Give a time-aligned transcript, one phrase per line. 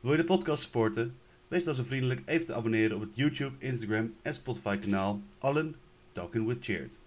[0.00, 1.20] Wil je de podcast supporten?
[1.48, 5.80] Wees dan zo vriendelijk even te abonneren op het YouTube, Instagram en Spotify kanaal Allen
[6.12, 6.98] Talking with Cheered.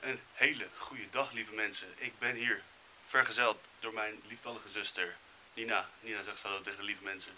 [0.00, 1.88] Een hele goede dag lieve mensen.
[1.96, 2.62] Ik ben hier
[3.04, 5.16] vergezeld door mijn lieftallige zuster
[5.54, 5.88] Nina.
[6.00, 7.32] Nina zegt hallo tegen de lieve mensen.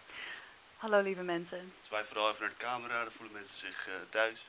[0.77, 1.73] Hallo lieve mensen.
[1.81, 4.47] Zwaai vooral even naar de camera, dan voelen mensen zich eh, thuis.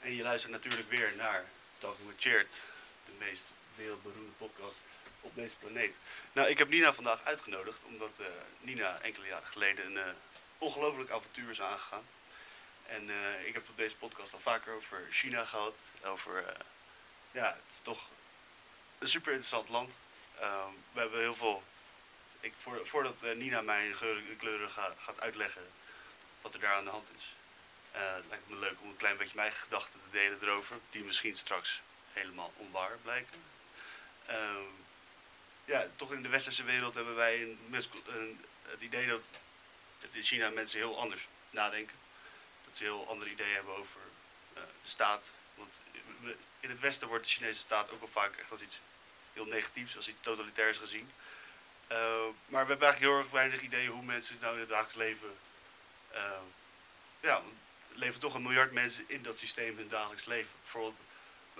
[0.00, 1.44] En je luistert natuurlijk weer naar
[1.78, 2.62] Talking with Cheered,
[3.04, 4.80] de meest wereldberoemde podcast
[5.20, 5.98] op deze planeet.
[6.32, 8.26] Nou, ik heb Nina vandaag uitgenodigd omdat eh,
[8.60, 10.12] Nina enkele jaren geleden een uh,
[10.58, 12.06] ongelooflijk avontuur is aangegaan.
[12.86, 15.74] En eh, ik heb het op deze podcast al vaker over China gehad.
[16.04, 16.56] Over,
[17.32, 18.08] ja, het is toch
[18.98, 19.96] een super interessant land.
[20.38, 21.62] Ehm, we hebben heel veel.
[22.40, 25.70] Ik, voor, voordat Nina mij in geuren en kleuren gaat, gaat uitleggen
[26.40, 27.34] wat er daar aan de hand is,
[27.92, 31.36] lijkt het me leuk om een klein beetje mijn gedachten te delen erover, die misschien
[31.36, 31.80] straks
[32.12, 33.42] helemaal onwaar blijken.
[34.30, 34.70] Ehm,
[35.64, 37.58] ja, toch in de westerse wereld hebben wij een,
[38.06, 39.28] een, het idee dat
[40.00, 41.96] het in China mensen heel anders nadenken.
[42.64, 44.00] Dat ze heel andere ideeën hebben over
[44.56, 45.30] uh, de staat.
[45.54, 45.80] Want
[46.60, 48.80] in het westen wordt de Chinese staat ook wel vaak echt als iets
[49.32, 51.10] heel negatiefs, als iets totalitairs gezien.
[51.92, 51.98] Uh,
[52.46, 55.38] maar we hebben eigenlijk heel erg weinig ideeën hoe mensen nou in het dagelijks leven.
[56.14, 56.40] Uh,
[57.20, 57.42] ja,
[57.88, 60.52] leven toch een miljard mensen in dat systeem hun dagelijks leven.
[60.62, 61.00] Bijvoorbeeld,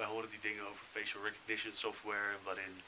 [0.00, 2.82] wij horen die dingen over facial recognition software, waarin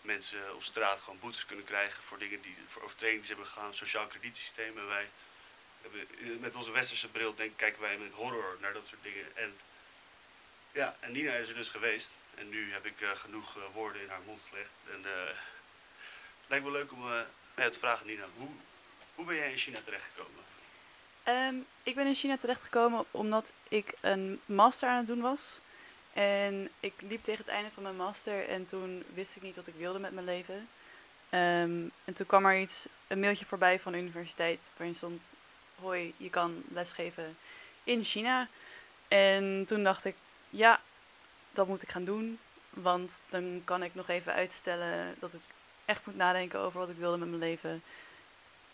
[0.00, 4.06] mensen op straat gewoon boetes kunnen krijgen voor dingen die voor overtredingen hebben gegaan, sociaal
[4.06, 4.78] kredietsysteem.
[4.78, 5.10] En wij
[5.80, 9.36] hebben, met onze westerse bril denk, kijken wij met horror naar dat soort dingen.
[9.36, 9.56] En
[10.72, 12.10] ja, en Nina is er dus geweest.
[12.34, 14.84] En nu heb ik uh, genoeg uh, woorden in haar mond gelegd.
[14.90, 17.02] En het lijkt me leuk om
[17.54, 18.50] te vragen, Nina, hoe,
[19.14, 20.44] hoe ben jij in China terechtgekomen?
[21.24, 25.60] Um, ik ben in China terechtgekomen omdat ik een master aan het doen was.
[26.12, 29.66] En ik liep tegen het einde van mijn master en toen wist ik niet wat
[29.66, 30.68] ik wilde met mijn leven.
[31.30, 35.34] Um, en toen kwam er iets, een mailtje voorbij van de universiteit waarin stond:
[35.74, 37.36] Hoi, je kan lesgeven
[37.84, 38.48] in China.
[39.08, 40.14] En toen dacht ik:
[40.50, 40.80] Ja,
[41.52, 42.38] dat moet ik gaan doen.
[42.70, 45.40] Want dan kan ik nog even uitstellen dat ik
[45.84, 47.82] echt moet nadenken over wat ik wilde met mijn leven.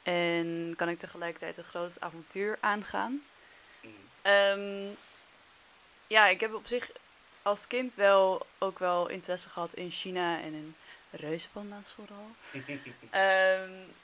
[0.02, 3.22] En kan ik tegelijkertijd een groot avontuur aangaan.
[4.22, 4.96] Um,
[6.06, 6.90] ja, ik heb op zich
[7.48, 10.74] als kind wel ook wel interesse gehad in China en in
[11.10, 12.30] reuzenpanda's vooral.
[13.64, 13.94] um,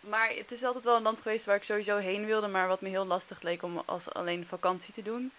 [0.10, 2.80] maar het is altijd wel een land geweest waar ik sowieso heen wilde, maar wat
[2.80, 5.32] me heel lastig leek om als alleen vakantie te doen.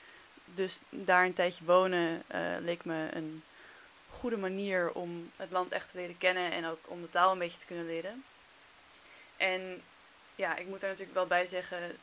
[0.45, 3.43] Dus daar een tijdje wonen uh, leek me een
[4.09, 7.39] goede manier om het land echt te leren kennen en ook om de taal een
[7.39, 8.23] beetje te kunnen leren.
[9.37, 9.81] En
[10.35, 11.97] ja, ik moet er natuurlijk wel bij zeggen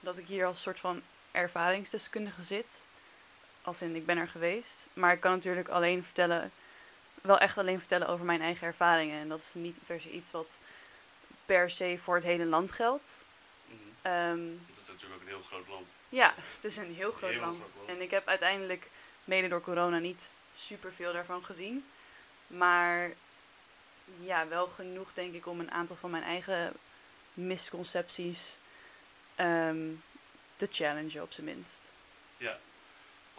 [0.00, 2.80] dat ik hier als soort van ervaringsdeskundige zit.
[3.62, 4.86] Als in, ik ben er geweest.
[4.92, 6.52] Maar ik kan natuurlijk alleen vertellen,
[7.22, 9.20] wel echt alleen vertellen over mijn eigen ervaringen.
[9.20, 10.60] En dat is niet per se iets wat
[11.46, 13.24] per se voor het hele land geldt.
[13.66, 14.12] Mm -hmm.
[14.12, 15.92] um, dat is natuurlijk ook een heel groot land.
[16.08, 17.56] Ja, het is een heel groot, heel land.
[17.56, 17.88] groot land.
[17.88, 18.90] En ik heb uiteindelijk,
[19.24, 21.84] mede door corona, niet super veel daarvan gezien.
[22.46, 23.12] Maar
[24.20, 26.72] ja, wel genoeg denk ik om een aantal van mijn eigen
[27.34, 28.58] misconcepties
[29.40, 30.02] um,
[30.56, 31.90] te challengen op zijn minst.
[32.36, 32.58] Ja,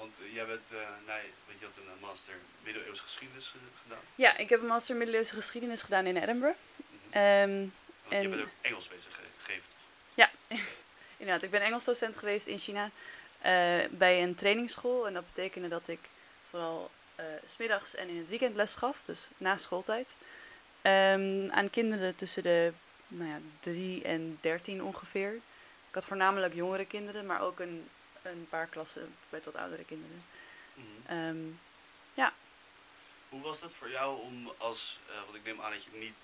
[0.02, 4.04] want uh, jij bent, uh, nee, weet je, had een master middeleeuwse geschiedenis uh, gedaan.
[4.16, 6.58] Ja, ik heb een master middeleeuwse geschiedenis gedaan in Edinburgh.
[6.76, 7.22] Mm -hmm.
[7.22, 7.74] um,
[8.10, 9.70] en je bent ook Engels bezig gegeven.
[10.14, 10.32] Ja,
[11.18, 11.44] inderdaad.
[11.44, 12.92] Ik ben Engels docent geweest in China
[13.90, 15.08] bij een trainingsschool.
[15.08, 16.00] En dat betekende dat ik
[16.50, 16.92] vooral
[17.46, 20.16] smiddags en in het weekend les gaf, dus na schooltijd.
[20.82, 22.74] Um, aan kinderen tussen de
[23.08, 25.34] nou ja, 3 en 13 ongeveer.
[25.88, 27.90] Ik had voornamelijk jongere kinderen, maar ook een,
[28.22, 30.24] een paar klassen met wat oudere kinderen.
[30.74, 31.18] Mm -hmm.
[31.18, 31.60] um,
[32.14, 32.34] ja.
[33.30, 36.24] Hoe was dat voor jou om als, uh, want ik neem aan dat je niet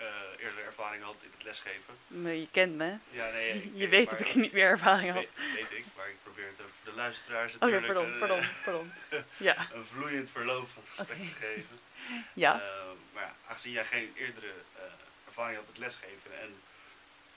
[0.00, 0.06] uh,
[0.38, 1.94] eerder ervaring had in het lesgeven.
[2.06, 2.96] Maar je kent me.
[3.10, 3.62] Ja, nee.
[3.62, 5.32] Ik, je weet dat ik niet meer ervaring had.
[5.36, 7.98] Weet, weet, ik, maar ik probeer het ook voor de luisteraars Oké, natuurlijk.
[7.98, 8.92] okay, pardon, pardon, pardon.
[9.48, 9.68] ja.
[9.72, 11.28] een vloeiend verloop van het gesprek okay.
[11.28, 11.78] te geven.
[12.34, 12.54] ja.
[12.54, 12.62] Uh,
[13.12, 14.52] maar ja, aangezien jij geen eerdere
[15.26, 16.62] ervaring had met lesgeven en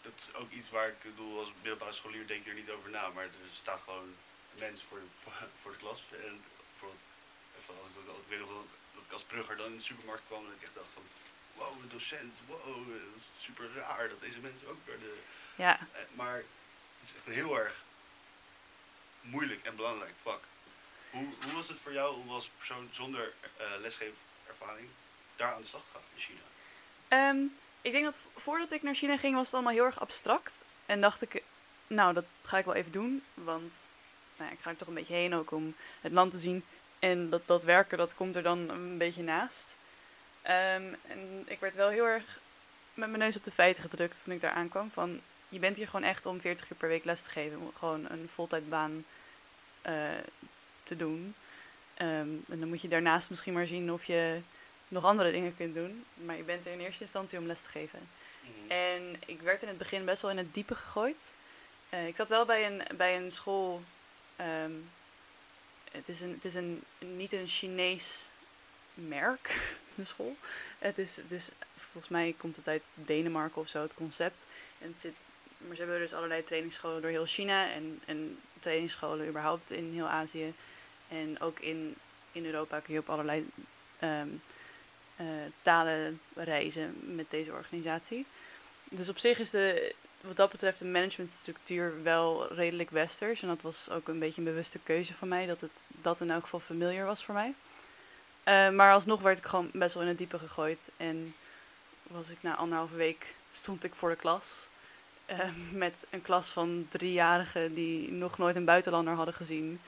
[0.01, 2.89] dat is ook iets waar ik bedoel, als middelbare scholier denk je er niet over
[2.89, 4.15] na, maar er staat gewoon
[4.57, 6.05] mens voor, voor, voor de klas.
[6.11, 7.01] En bijvoorbeeld,
[7.59, 10.25] even als ik, ik weet nog dat, dat ik als brugger dan in de supermarkt
[10.27, 11.03] kwam en ik echt dacht van,
[11.53, 15.17] wow, een docent, wow, dat is super raar dat deze mensen ook weer de...
[15.55, 15.87] Ja.
[16.15, 17.83] Maar het is echt een heel erg
[19.21, 20.43] moeilijk en belangrijk vak.
[21.09, 24.89] Hoe, hoe was het voor jou om als persoon zonder uh, lesgeverervaring
[25.35, 26.41] daar aan de slag te gaan in China?
[27.29, 30.65] Um, ik denk dat voordat ik naar China ging was het allemaal heel erg abstract.
[30.85, 31.43] En dacht ik,
[31.87, 33.23] nou dat ga ik wel even doen.
[33.33, 33.89] Want
[34.37, 36.63] nou ja, ik ga er toch een beetje heen ook om het land te zien.
[36.99, 39.75] En dat, dat werken, dat komt er dan een beetje naast.
[40.41, 42.39] Ehm, en ik werd wel heel erg
[42.93, 44.91] met mijn neus op de feiten gedrukt toen ik daar aankwam.
[44.91, 47.59] Van, je bent hier gewoon echt om 40 uur per week les te geven.
[47.59, 49.05] Om gewoon een voltijdbaan
[49.81, 50.17] eh
[50.89, 51.35] te doen.
[51.93, 54.41] Ehm, en dan moet je daarnaast misschien maar zien of je
[54.89, 56.05] nog andere dingen kunt doen.
[56.13, 58.09] Maar je bent er in eerste instantie om les te geven.
[58.41, 58.71] Mhm.
[58.71, 61.33] En ik werd in het begin best wel in het diepe gegooid.
[61.89, 63.81] Eh, ik zat wel bij een, bij een school.
[64.35, 64.71] ehm,
[65.91, 68.29] het is, een, het is een, niet een Chinees
[68.93, 70.35] merk, de school.
[70.79, 74.45] Het is, het is, volgens mij komt het uit Denemarken of zo, het concept.
[74.79, 75.19] En het zit,
[75.57, 77.71] maar ze hebben dus allerlei trainingsscholen door heel China.
[77.71, 80.53] En, en trainingsscholen überhaupt in heel Azië.
[81.07, 81.95] En ook in,
[82.31, 83.49] in Europa kun je op allerlei
[83.99, 84.25] ehm, eh,
[85.61, 88.25] talen reizen met deze organisatie.
[88.89, 93.41] Dus op zich is de, wat dat betreft de managementstructuur wel redelijk westers.
[93.41, 96.31] En dat was ook een beetje een bewuste keuze van mij, dat het dat in
[96.31, 97.53] elk geval familiar was voor mij.
[98.43, 100.91] Eh, maar alsnog werd ik gewoon best wel in het diepe gegooid.
[100.97, 101.35] En
[102.03, 104.69] was ik na anderhalve week, stond ik voor de klas.
[105.25, 109.81] eh, met een klas van driejarigen die nog nooit een buitenlander hadden gezien.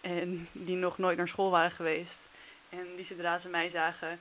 [0.00, 2.28] En die nog nooit naar school waren geweest.
[2.68, 4.20] En die zodra ze mij zagen,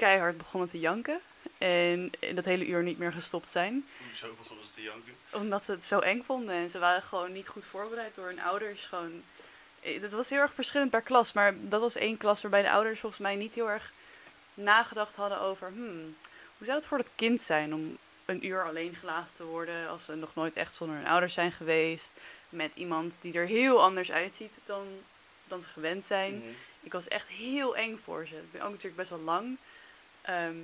[0.00, 1.20] keihard begonnen te janken.
[1.58, 3.86] En dat hele uur niet meer gestopt zijn.
[4.06, 5.14] Hoezo begonnen ze te janken?
[5.32, 6.54] Omdat ze het zo eng vonden.
[6.54, 8.86] En ze waren gewoon niet goed voorbereid door hun ouders.
[8.86, 9.22] Gewoon...
[9.80, 11.32] eh, Dat was heel erg verschillend per klas.
[11.32, 13.92] Maar dat was één klas waarbij de ouders volgens mij niet heel erg
[14.54, 15.68] nagedacht hadden over...
[15.68, 16.16] Hmm,
[16.56, 19.88] hoe zou het voor dat kind zijn om een uur alleen gelaten te worden...
[19.88, 22.12] als ze nog nooit echt zonder hun ouders zijn geweest.
[22.48, 24.86] Met iemand die er heel anders uitziet dan,
[25.44, 26.38] dan ze gewend zijn.
[26.38, 26.48] Mhm.
[26.82, 28.34] Ik was echt heel eng voor ze.
[28.34, 29.56] Ik ben ook natuurlijk best wel lang.
[30.22, 30.56] Ehm,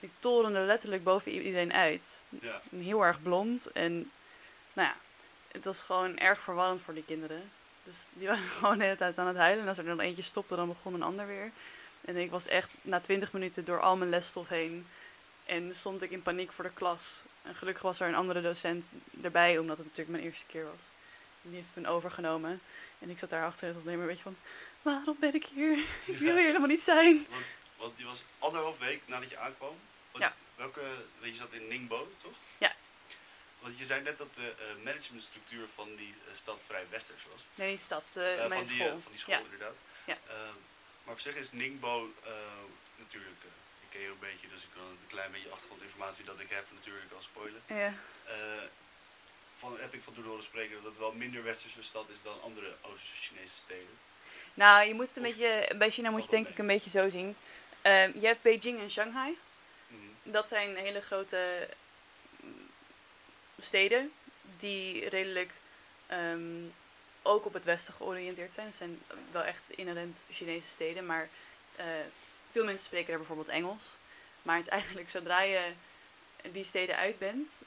[0.00, 2.22] ik torende letterlijk boven iedereen uit.
[2.28, 2.60] Ja.
[2.76, 3.72] Heel erg blond.
[3.72, 4.10] En
[4.72, 4.96] nou ja,
[5.52, 7.50] het was gewoon erg verwarrend voor die kinderen.
[7.84, 9.62] Dus die waren gewoon de hele tijd aan het huilen.
[9.62, 11.50] En als er dan eentje stopte, dan begon een ander weer.
[12.00, 14.86] En ik was echt na twintig minuten door al mijn lesstof heen.
[15.44, 17.22] En stond ik in paniek voor de klas.
[17.42, 18.92] En gelukkig was er een andere docent
[19.22, 20.80] erbij, omdat het natuurlijk mijn eerste keer was.
[21.42, 22.60] En die heeft het toen overgenomen.
[22.98, 24.36] En ik zat daar achter het alleen een beetje van...
[24.82, 25.78] Waarom ben ik hier?
[26.04, 27.26] Ik wil hier helemaal niet zijn.
[27.30, 29.76] Want, want die was anderhalf week nadat je aankwam.
[30.10, 30.34] Want Ja.
[30.54, 30.80] Welke,
[31.18, 32.34] weet je, zat in Ningbo, toch?
[32.58, 32.74] Ja.
[33.58, 37.44] Want je zei net dat de eh, managementstructuur van die eh, stad vrij westers was.
[37.54, 38.08] Nee, niet stad.
[38.12, 38.96] De, Eh, mijn van, die, school.
[38.96, 39.40] eh, van die school Ja.
[39.40, 39.74] inderdaad.
[40.04, 40.18] Ja.
[40.28, 40.54] Ehm,
[41.04, 42.32] maar op zich is Ningbo eh,
[42.96, 43.48] natuurlijk, eh,
[43.82, 46.66] ik ken je een beetje, dus ik kan een klein beetje achtergrondinformatie dat ik heb
[46.74, 47.62] natuurlijk al spoilen.
[47.66, 47.94] Ja.
[48.24, 48.62] Eh,
[49.54, 52.76] van, heb ik van horen spreken dat het wel minder westerse stad is dan andere
[52.80, 53.98] Oosterse Chinese steden.
[54.54, 56.90] Nou, je moet het een Of beetje, bij China moet je denk ik een beetje
[56.90, 57.36] zo zien.
[57.82, 59.38] Ehm, je hebt Beijing en Shanghai.
[59.86, 60.00] Mhm.
[60.22, 61.68] Dat zijn hele grote
[62.40, 62.70] mm,
[63.58, 64.12] steden
[64.56, 65.50] die redelijk
[66.06, 66.64] ehm,
[67.22, 68.66] ook op het westen georiënteerd zijn.
[68.66, 69.00] Het zijn
[69.30, 71.28] wel echt inherent Chinese steden, maar
[71.76, 71.84] eh,
[72.50, 73.84] veel mensen spreken daar bijvoorbeeld Engels.
[74.42, 75.72] Maar het eigenlijk, zodra je
[76.52, 77.60] die steden uit bent,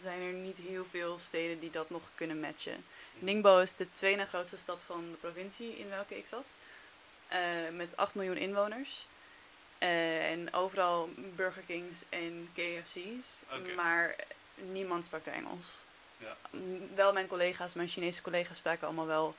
[0.00, 2.84] zijn er niet heel veel steden die dat nog kunnen matchen.
[3.18, 6.54] Ningbo is de tweede grootste stad van de provincie in welke ik zat.
[7.28, 7.40] eh,
[7.72, 9.06] met 8 miljoen inwoners.
[9.84, 13.40] Eh, en overal Burger Kings en KFC's.
[13.76, 14.16] Maar
[14.54, 15.82] niemand sprak Engels.
[16.16, 16.36] Ja.
[16.94, 19.34] Wel mijn collega's, mijn Chinese collega's spraken allemaal wel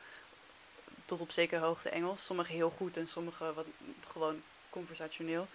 [1.06, 2.26] tot op zekere hoogte Engels.
[2.26, 3.66] Sommigen heel goed en sommigen wat
[4.08, 5.48] gewoon conversationeel.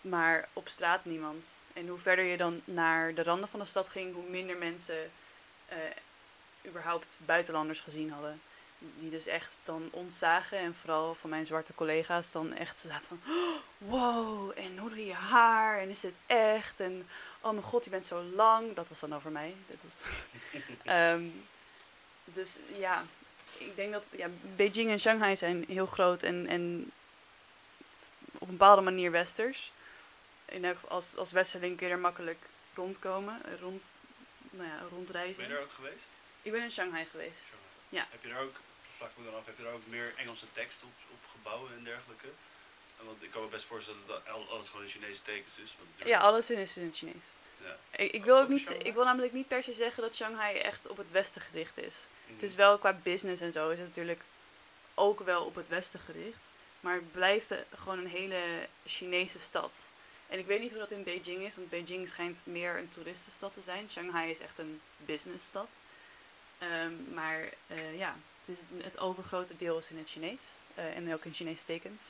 [0.00, 1.58] Maar op straat niemand.
[1.72, 5.10] En hoe verder je dan naar de randen van de stad ging, hoe minder mensen
[5.66, 5.78] eh,
[6.66, 8.40] überhaupt buitenlanders gezien hadden.
[8.78, 13.08] Die dus echt dan ons zagen en vooral van mijn zwarte collega's dan echt zaten
[13.08, 13.20] van...
[13.26, 15.78] "Oh, wow, en hoe doe je haar?
[15.78, 16.80] En is dit echt?
[16.80, 17.08] En
[17.40, 18.74] oh mijn god, je bent zo lang.
[18.74, 19.54] Dat was dan over mij.
[19.66, 19.92] Dit was...
[20.84, 21.24] Ehm,
[22.24, 23.04] dus ja,
[23.58, 26.90] ik denk dat ja, Beijing en Shanghai zijn heel groot en, en
[28.32, 29.72] op een bepaalde manier westers.
[30.44, 32.38] In als, als westerling kun je er makkelijk
[32.74, 33.94] rondkomen, rond,
[34.50, 35.36] nou ja, rondreizen.
[35.36, 36.08] Ben je daar ook geweest?
[36.42, 37.56] Ik ben in Shanghai geweest.
[37.88, 38.06] Ja.
[38.10, 38.56] Heb je daar ook,
[38.98, 41.84] vlak me dan af, heb je daar ook meer Engelse tekst op, op gebouwen en
[41.84, 42.28] dergelijke?
[43.00, 45.74] Want ik kan me best voorstellen dat al- alles gewoon in Chinese tekens is.
[45.78, 47.24] Want Ja, alles is in het Chinees.
[47.62, 47.76] ja.
[47.90, 48.88] Ik, ik, wil ook niet, Shanghai?
[48.88, 52.06] ik wil namelijk niet per se zeggen dat Shanghai echt op het westen gericht is.
[52.24, 52.32] Mhm.
[52.34, 54.20] Het is wel qua business en zo is het natuurlijk
[54.94, 56.48] ook wel op het westen gericht.
[56.80, 59.90] Maar het blijft gewoon een hele Chinese stad.
[60.26, 63.54] En ik weet niet hoe dat in Beijing is, want Beijing schijnt meer een toeristenstad
[63.54, 63.90] te zijn.
[63.90, 65.68] Shanghai is echt een businessstad.
[66.58, 68.16] Ehm, maar eh, ja,
[68.48, 70.40] het, is, het overgrote deel is in het Chinees.
[70.74, 72.04] eh, en ook in Chinese tekens.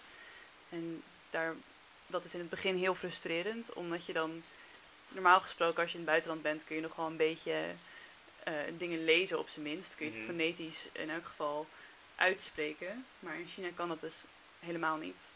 [0.69, 1.55] En daar,
[2.07, 4.43] dat is in het begin heel frustrerend, omdat je dan...
[5.11, 7.75] Normaal gesproken, als je in het buitenland bent, kun je nog wel een beetje
[8.43, 9.95] eh, dingen lezen op zijn minst.
[9.97, 10.31] Kun je het Mhm.
[10.31, 11.67] fonetisch in elk geval
[12.17, 13.07] uitspreken.
[13.19, 14.25] Maar in China kan dat dus
[14.59, 15.33] helemaal niet.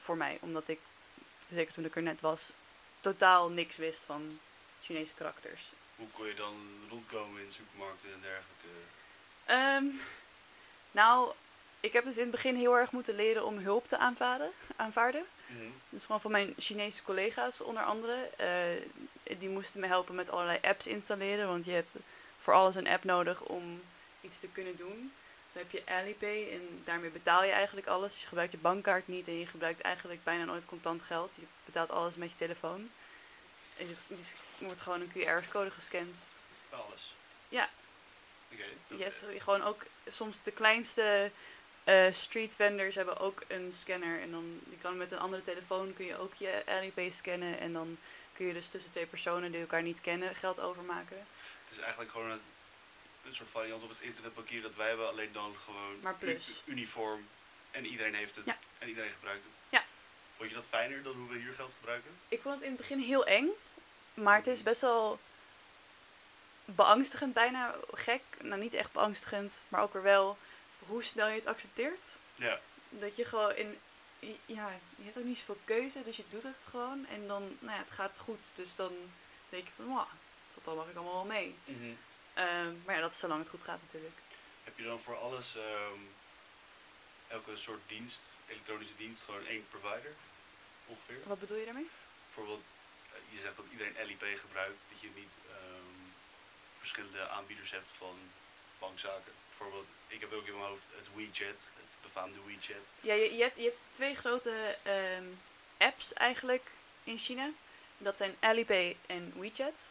[0.00, 0.78] Voor mij, omdat ik
[1.38, 2.52] zeker toen ik er net was,
[3.00, 4.38] totaal niks wist van
[4.82, 5.62] Chinese karakters.
[5.96, 6.54] Hoe kon je dan
[6.88, 8.68] rondkomen in supermarkten en dergelijke?
[9.46, 9.84] Ehm,
[10.90, 11.32] nou,
[11.80, 14.50] ik heb dus in het begin heel erg moeten leren om hulp te aanvaarden.
[14.76, 15.24] aanvaarden.
[15.46, 15.70] Mhm.
[15.88, 18.30] Dus gewoon van mijn Chinese collega's onder andere.
[18.36, 21.48] Eh, die moesten me helpen met allerlei apps installeren.
[21.48, 21.96] Want je hebt
[22.38, 23.82] voor alles een app nodig om
[24.20, 25.12] iets te kunnen doen.
[25.52, 28.12] Dan heb je Alipay en daarmee betaal je eigenlijk alles.
[28.12, 31.36] Dus je gebruikt je bankkaart niet en je gebruikt eigenlijk bijna nooit contant geld.
[31.36, 32.90] Je betaalt alles met je telefoon.
[33.76, 36.30] En dus, dus er wordt gewoon een QR-code gescand.
[36.70, 37.14] Alles.
[37.48, 37.68] Ja.
[38.52, 38.62] Oké.
[38.88, 41.30] dat- Je hebt gewoon ook soms de kleinste
[41.84, 44.20] eh, street vendors hebben ook een scanner.
[44.20, 47.58] En dan je kan met een andere telefoon kun je ook je Alipay scannen.
[47.58, 47.98] En dan
[48.32, 51.26] kun je dus tussen twee personen die elkaar niet kennen geld overmaken.
[51.64, 55.54] Het is eigenlijk gewoon een soort variant op het internetbankieren dat wij hebben, alleen dan
[55.64, 56.62] gewoon Maar plus.
[56.66, 57.28] u- uniform
[57.70, 58.58] en iedereen heeft het Ja.
[58.78, 59.52] en iedereen gebruikt het.
[59.68, 59.84] Ja.
[60.32, 62.10] Vond je dat fijner dan hoe we hier geld gebruiken?
[62.28, 63.48] Ik vond het in het begin heel eng.
[64.14, 65.20] Maar het is best wel
[66.66, 67.74] beangstigend bijna.
[67.92, 68.22] Gek.
[68.40, 69.62] Nou, niet echt beangstigend.
[69.68, 70.38] Maar ook weer wel
[70.78, 72.16] hoe snel je het accepteert.
[72.34, 72.60] Ja.
[72.88, 73.78] Dat je gewoon in...
[74.46, 76.02] Ja, je hebt ook niet zoveel keuze.
[76.04, 77.06] Dus je doet het gewoon.
[77.06, 78.50] En dan, nou ja, het gaat goed.
[78.54, 78.92] Dus dan
[79.48, 80.06] denk je van, wauw,
[80.54, 81.54] dat dan mag ik allemaal wel mee.
[82.34, 84.18] Ehm, maar ja, dat is zolang het goed gaat natuurlijk.
[84.64, 86.00] Heb je dan voor alles, ehm,
[87.28, 90.14] elke soort dienst, elektronische dienst, gewoon één provider?
[90.86, 91.20] Ongeveer?
[91.24, 91.90] Wat bedoel je daarmee?
[92.24, 92.70] Bijvoorbeeld,
[93.12, 95.95] eh, je zegt dat iedereen Alipay gebruikt, dat je niet ehm,
[96.86, 98.16] verschillende aanbieders hebt van
[98.78, 99.32] bankzaken.
[99.48, 102.92] Bijvoorbeeld, ik heb ook in mijn hoofd het WeChat, het befaamde WeChat.
[103.00, 105.24] Ja, je, je, hebt, je hebt twee grote ehm,
[105.78, 106.70] apps eigenlijk
[107.04, 107.50] in China.
[107.98, 109.90] Dat zijn Alipay en WeChat.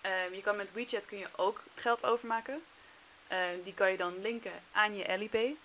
[0.00, 2.64] Ehm, je kan met WeChat kun je ook geld overmaken.
[3.28, 5.56] Ehm, die kan je dan linken aan je Alipay.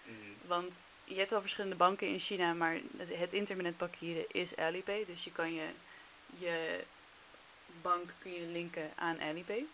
[0.42, 5.06] Want je hebt wel verschillende banken in China, maar het, het internetbankieren is Alipay.
[5.06, 5.68] Dus je kan je,
[6.38, 6.84] je
[7.82, 9.66] bank kun je linken aan Alipay.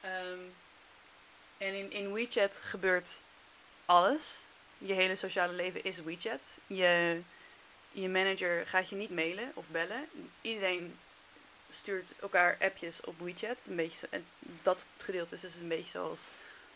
[0.00, 0.40] Ehm,
[1.58, 3.20] en in, in WeChat gebeurt
[3.84, 4.46] alles.
[4.78, 6.58] Je hele sociale leven is WeChat.
[6.66, 7.20] Je,
[7.90, 10.08] je manager gaat je niet mailen of bellen.
[10.40, 10.98] Iedereen
[11.68, 13.66] stuurt elkaar appjes op WeChat.
[13.68, 14.26] Een beetje zo, en
[14.62, 16.28] dat gedeelte is dus een beetje zoals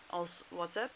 [0.07, 0.93] als WhatsApp.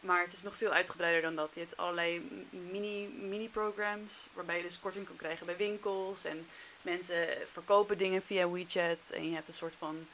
[0.00, 1.54] Maar het is nog veel uitgebreider dan dat.
[1.54, 6.24] Je hebt allerlei mini- mini-programs waarbij je dus korting kan krijgen bij winkels.
[6.24, 6.48] En
[6.82, 9.10] mensen verkopen dingen via WeChat.
[9.10, 10.08] En je hebt een soort van,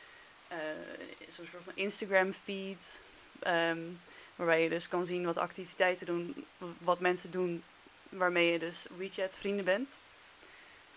[1.28, 3.00] zo'n soort van Instagram-feed.
[3.38, 3.78] ehm,
[4.36, 6.46] waarbij je dus kan zien wat activiteiten doen,
[6.78, 7.62] wat mensen doen
[8.08, 9.98] waarmee je dus WeChat vrienden bent.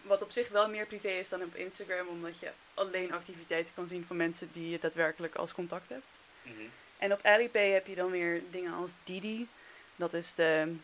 [0.01, 3.88] Wat op zich wel meer privé is dan op Instagram, omdat je alleen activiteiten kan
[3.88, 6.20] zien van mensen die je daadwerkelijk als contact hebt.
[6.41, 6.53] Mhm.
[6.98, 9.48] En op Alipay heb je dan weer dingen als Didi.
[9.96, 10.75] Dat is de,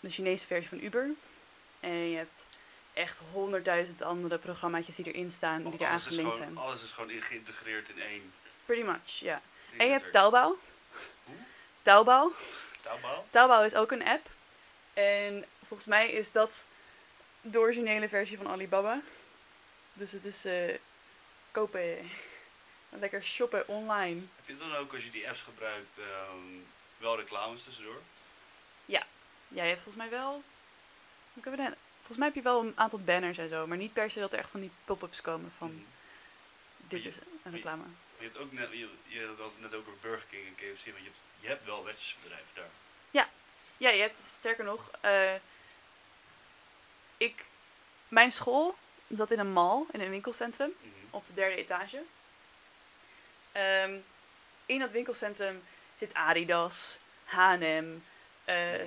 [0.00, 1.10] de Chinese versie van Uber.
[1.80, 2.46] En je hebt
[2.94, 6.56] echt honderdduizend andere programmaatjes die erin staan, die eraan is gelinkt zijn.
[6.56, 8.32] alles is gewoon geïntegreerd in één.
[8.64, 9.42] Pretty much, ja.
[9.76, 10.12] En je hebt.
[10.12, 10.58] Taobao.
[11.24, 11.34] Hoe?
[11.82, 12.32] Taobao.
[12.80, 13.24] Taobao?
[13.30, 14.28] Taobao is ook een app.
[14.92, 16.66] En volgens mij is dat
[17.40, 19.00] de originele versie van Alibaba.
[19.92, 20.78] Dus het is eh,
[21.50, 22.10] kopen,
[22.88, 24.20] lekker shoppen online.
[24.36, 26.38] Heb je dan ook als je die apps gebruikt ehm,
[26.96, 28.00] wel reclames tussendoor?
[28.84, 29.06] Ja,
[29.48, 30.42] je hebt volgens mij wel.
[31.32, 33.76] hoe kunnen we dat- Volgens mij heb je wel een aantal banners en zo, maar
[33.76, 35.82] niet per se dat er echt van die pop-ups komen van Mhm.
[36.88, 37.82] dit je- is een reclame.
[38.18, 40.86] Je hebt ook net, je, je had het net ook over Burger King en KFC,
[40.86, 42.68] maar je hebt, je hebt wel westerse bedrijven daar.
[43.76, 45.34] Ja, je hebt sterker nog, eh,
[47.16, 47.44] ik,
[48.08, 48.76] mijn school
[49.08, 50.74] zat in een mall, in een winkelcentrum.
[50.80, 50.90] Mhm.
[51.10, 52.02] op de derde etage.
[53.52, 53.96] Ehm,
[54.66, 57.98] in dat winkelcentrum zit Adidas, H&M.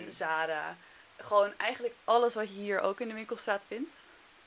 [0.08, 0.78] Zara.
[1.18, 4.06] Gewoon eigenlijk alles wat je hier ook in de winkelstraat vindt.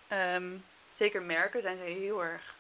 [0.08, 0.56] Ehm,
[0.94, 2.54] zeker merken zijn ze heel erg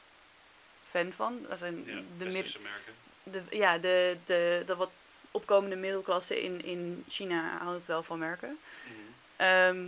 [0.90, 1.46] fan van.
[1.48, 2.94] Dat zijn Ja, de, westerse merken.
[3.22, 4.90] de, ja, de, de, de wat
[5.30, 8.58] opkomende middelklasse in, in China houdt het wel van merken.
[8.84, 8.94] Mhm.
[9.36, 9.86] Ehm,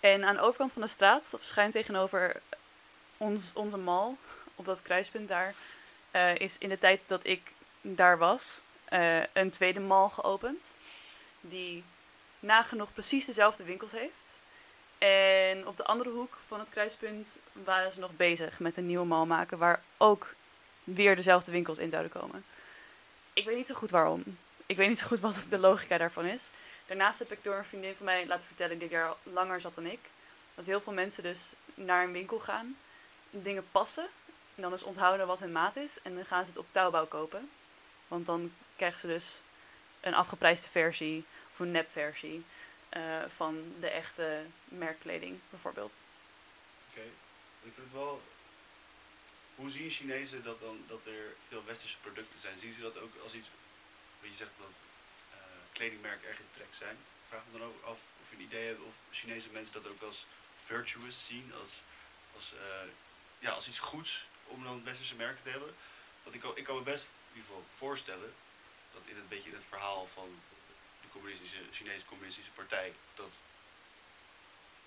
[0.00, 2.40] en aan de overkant van de straat, of schuin tegenover
[3.16, 4.14] ons, onze mall,
[4.54, 5.54] op dat kruispunt daar,
[6.10, 10.72] eh, is in de tijd dat ik daar was, eh, een tweede mall geopend.
[11.40, 11.84] Die
[12.42, 14.38] nagenoeg precies dezelfde winkels heeft.
[14.98, 19.06] En op de andere hoek van het kruispunt waren ze nog bezig met een nieuwe
[19.06, 20.34] mall maken, waar ook
[20.84, 22.44] weer dezelfde winkels in zouden komen.
[23.32, 24.38] Ik weet niet zo goed waarom.
[24.66, 26.50] Ik weet niet zo goed wat de logica daarvan is.
[26.86, 29.86] Daarnaast heb ik door een vriendin van mij laten vertellen, die daar langer zat dan
[29.86, 30.00] ik,
[30.54, 32.76] dat heel veel mensen dus naar een winkel gaan,
[33.30, 34.06] dingen passen,
[34.54, 37.06] en dan dus onthouden wat hun maat is, en dan gaan ze het op Taobao
[37.06, 37.50] kopen.
[38.08, 39.40] Want dan krijgen ze dus
[40.00, 42.44] een afgeprijsde versie of een nepversie.
[42.88, 46.02] eh, van de echte merkkleding, bijvoorbeeld.
[46.90, 47.00] Oké.
[47.62, 48.22] Ik vind het wel.
[49.54, 52.58] Hoe zien Chinezen dat dan dat er veel westerse producten zijn?
[52.58, 53.48] Zien ze dat ook als iets.
[54.20, 54.82] Wat je zegt dat
[55.32, 55.38] eh,
[55.72, 56.96] kledingmerken erg in trek zijn?
[57.28, 60.02] Vraag me dan ook af of je een idee hebt of Chinese mensen dat ook
[60.02, 61.80] als virtuous zien, als,
[62.34, 62.88] als, eh,
[63.38, 65.74] ja, als iets goeds om dan westerse merken te hebben.
[66.22, 68.34] Want ik kan, ik kan me best in ieder geval voorstellen
[68.92, 70.40] dat in het beetje in het verhaal van
[71.12, 73.30] communistische, Chinese communistische partij, dat,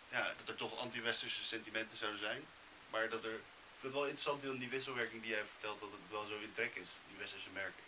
[0.09, 2.45] ja, dat er toch anti-westerse sentimenten zouden zijn.
[2.89, 5.91] Maar dat er, ik vind het wel interessant in die wisselwerking die jij vertelt, dat
[5.91, 7.83] het wel zo in trek is, die westerse merken.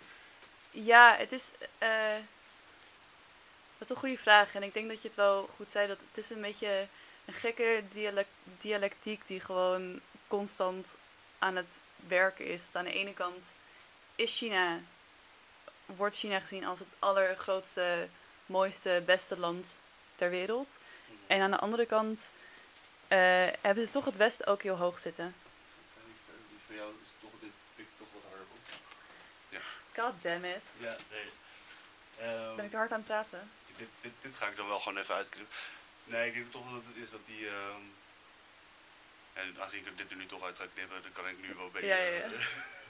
[0.72, 1.51] Ja, het is.
[1.77, 2.15] eh
[3.77, 4.56] dat is een goede vraag.
[4.56, 5.88] En ik denk dat je het wel goed zei.
[5.88, 6.88] Dat het is een beetje
[7.25, 10.98] een gekke dialect, dialectiek die gewoon constant
[11.39, 12.67] aan het werken is.
[12.72, 13.53] Aan de ene kant
[14.15, 14.79] is China,
[15.86, 18.10] wordt China gezien als het allergrootste,
[18.48, 19.80] mooiste, beste land
[20.16, 20.77] ter wereld.
[21.27, 22.32] En aan de andere kant
[23.08, 23.18] eh,
[23.62, 25.36] hebben ze toch het Westen ook heel hoog zitten.
[26.50, 27.32] Die van jou is toch,
[27.75, 28.60] dit toch wat harder op.
[29.96, 30.63] God damn it.
[30.77, 31.30] Ja, nee.
[32.18, 33.51] Ehm, Ben ik te hard aan het praten?
[33.77, 35.56] dit, dit, dit ga ik dan wel gewoon even uitknippen.
[36.04, 37.48] Nee, ik denk toch dat het is dat die.
[37.48, 37.82] ehm,
[39.34, 41.66] en aangezien ik dit er nu toch uit ga knippen, dan kan ik nu wel
[41.66, 42.30] een beetje Ja, ja, ja.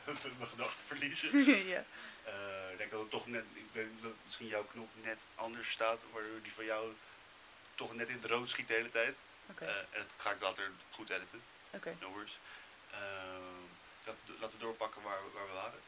[0.08, 1.38] eh, mijn gedachten verliezen.
[1.74, 1.84] ja.
[2.24, 3.44] Eh, ik denk dat het toch net.
[3.54, 6.94] Ik denk dat misschien jouw knop net anders staat, waardoor die van jou
[7.76, 9.18] toch net in het rood schiet de hele tijd.
[9.56, 11.42] Eh, en dat ga ik later goed editen,
[12.00, 12.38] no worries.
[12.92, 13.62] Ehm,
[14.06, 15.80] laten, we- laten we doorpakken waar, we- waar we waren.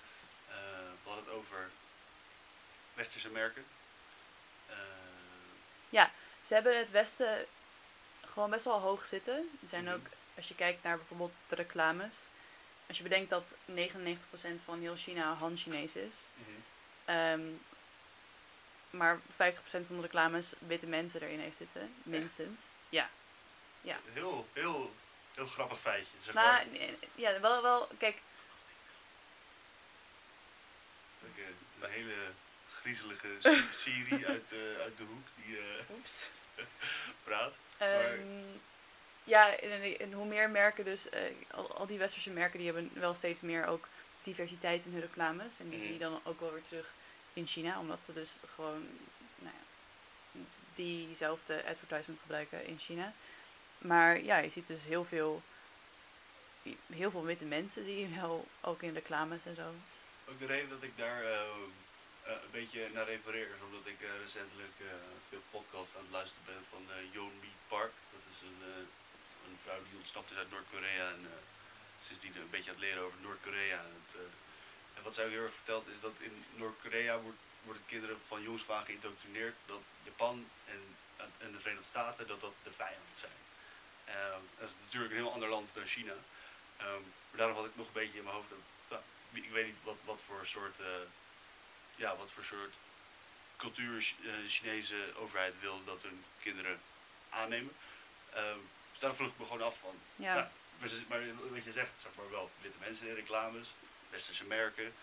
[0.50, 0.56] Eh,
[1.04, 1.70] we hadden het over
[2.94, 3.66] westerse merken.
[4.68, 4.76] Eh,
[6.42, 7.46] Ze hebben het Westen
[8.34, 9.34] gewoon best wel hoog zitten.
[9.62, 9.94] Er zijn Mhm.
[9.94, 12.16] ook, als je kijkt naar bijvoorbeeld de reclames.
[12.90, 16.16] Als je bedenkt dat 99% van heel China Han-Chinees is.
[16.34, 16.50] mhm.
[17.06, 17.42] ehm,
[18.90, 19.26] maar 50%
[19.66, 21.94] van de reclames witte mensen erin heeft zitten.
[22.04, 22.60] Minstens.
[22.90, 23.10] Ja.
[24.14, 24.94] Heel, heel,
[25.36, 26.12] heel grappig feitje.
[26.20, 26.80] Zeg Maar maar.
[27.16, 28.22] ja, wel, wel, kijk.
[31.36, 31.44] Eh,
[31.82, 32.32] een hele
[32.70, 35.60] griezelige Si- Siri uit, eh, uit de hoek die
[35.92, 36.30] Oeps.
[37.24, 37.58] praat.
[37.78, 38.44] Ehm,
[39.30, 42.92] ja, en, en hoe meer merken dus, eh, al, al die westerse merken, die hebben
[42.94, 43.88] wel steeds meer ook
[44.24, 45.60] diversiteit in hun reclames.
[45.60, 45.86] En die Mhm.
[45.86, 46.94] zie je dan ook wel weer terug
[47.34, 48.88] in China, omdat ze dus gewoon
[49.36, 50.40] nou ja,
[50.74, 53.14] diezelfde advertisement gebruiken in China.
[53.78, 55.42] Maar ja, je ziet dus heel veel,
[56.94, 59.74] heel veel witte mensen zie je wel ook in reclames en zo.
[60.30, 61.32] Ook de reden dat ik daar eh,
[62.24, 64.76] eh, een beetje naar refereer is omdat ik recentelijk
[65.30, 67.92] veel podcasts aan het luisteren ben van eh Yeon Mi Park.
[68.14, 68.88] Dat is een,
[69.48, 71.30] een vrouw die ontsnapt is uit Noord-Korea en uh,
[72.06, 73.78] sindsdien een beetje aan het leren over Noord-Korea.
[73.78, 74.20] En, eh,
[74.96, 78.42] en wat zij ook heel erg vertelt is dat in Noord-Korea wordt, worden kinderen van
[78.42, 80.82] jongs van geïndoctrineerd dat Japan en,
[81.38, 83.40] en de Verenigde Staten dat dat de vijand zijn.
[84.06, 86.14] Ehm, dat is natuurlijk een heel ander land dan China.
[86.78, 88.50] Ehm, maar daarom had ik nog een beetje in mijn hoofd
[89.30, 90.88] wie- ik weet niet wat, wat voor soort, eh,
[91.96, 92.76] ja, wat voor soort
[93.58, 96.82] cultuur eh, de Chinese overheid wil dat hun kinderen
[97.30, 97.76] aannemen.
[98.30, 98.60] Ehm,
[99.00, 99.96] dus daar vroeg ik me gewoon af van.
[100.16, 100.34] Ja.
[100.34, 100.48] nou,
[101.08, 101.20] maar,
[101.52, 103.74] wat je zegt, zeg maar wel, witte mensen in reclames,
[104.10, 104.94] westerse merken.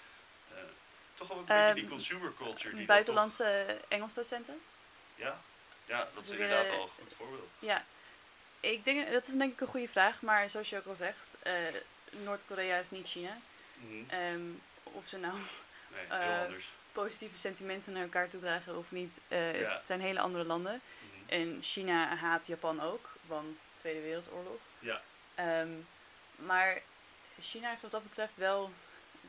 [0.51, 0.57] eh,
[1.15, 2.77] toch wel een beetje die Ehm, consumer culture.
[2.77, 4.61] Die Buitenlandse Engelsdocenten?
[5.15, 5.41] ja,
[5.87, 7.49] ja, dat is Ze inderdaad wel een goed voorbeeld.
[7.59, 7.85] Ja,
[8.61, 11.29] ik denk, dat is denk ik een goede vraag, maar zoals je ook al zegt,
[11.43, 11.53] eh,
[12.11, 13.39] Noord-Korea is niet China.
[13.75, 14.11] Mhm.
[14.11, 14.41] Ehm,
[14.83, 15.39] of ze nou
[15.89, 16.43] Nee, eh,
[16.93, 19.37] positieve sentimenten naar elkaar toedragen of niet, Ja.
[19.37, 20.81] het zijn hele andere landen.
[21.01, 21.33] Mhm.
[21.33, 24.61] En China haat Japan ook, want Tweede Wereldoorlog.
[24.79, 25.03] Ja,
[25.35, 25.71] Ehm,
[26.37, 26.81] maar
[27.41, 28.73] China heeft wat dat betreft wel,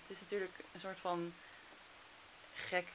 [0.02, 1.34] het is natuurlijk een soort van
[2.56, 2.88] gek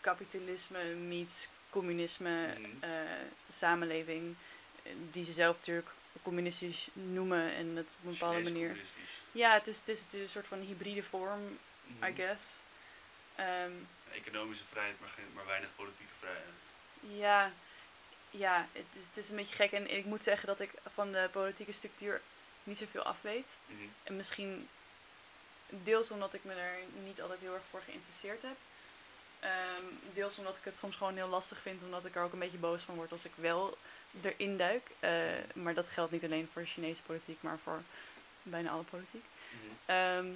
[0.00, 2.64] kapitalisme meets communisme Mhm.
[2.80, 2.90] eh,
[3.48, 4.36] samenleving.
[5.10, 5.88] Die ze zelf natuurlijk
[6.22, 8.76] communistisch noemen en het op een bepaalde Chinees manier.
[9.32, 12.04] Ja, het is, het, is, het is een soort van hybride vorm, Mhm.
[12.04, 12.60] I guess.
[13.34, 13.72] Ehm,
[14.12, 16.66] Economische vrijheid, maar, geen, maar weinig politieke vrijheid.
[17.00, 17.52] ja,
[18.30, 19.72] ja het, is, het is een beetje gek.
[19.72, 22.20] En ik moet zeggen dat ik van de politieke structuur
[22.64, 23.58] niet zoveel af weet.
[23.66, 23.82] Mhm.
[24.02, 24.68] En misschien
[25.68, 28.56] deels omdat ik me er niet altijd heel erg voor geïnteresseerd heb.
[29.40, 32.38] Ehm, deels omdat ik het soms gewoon heel lastig vind, omdat ik er ook een
[32.38, 33.78] beetje boos van word als ik wel
[34.22, 34.90] erin duik.
[35.00, 35.10] Eh,
[35.54, 37.82] maar dat geldt niet alleen voor de Chinese politiek, maar voor
[38.42, 39.24] bijna alle politiek.
[39.50, 39.72] Mhm.
[39.84, 40.26] Ehm,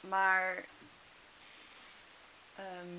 [0.00, 0.64] maar.
[2.56, 2.98] ehm,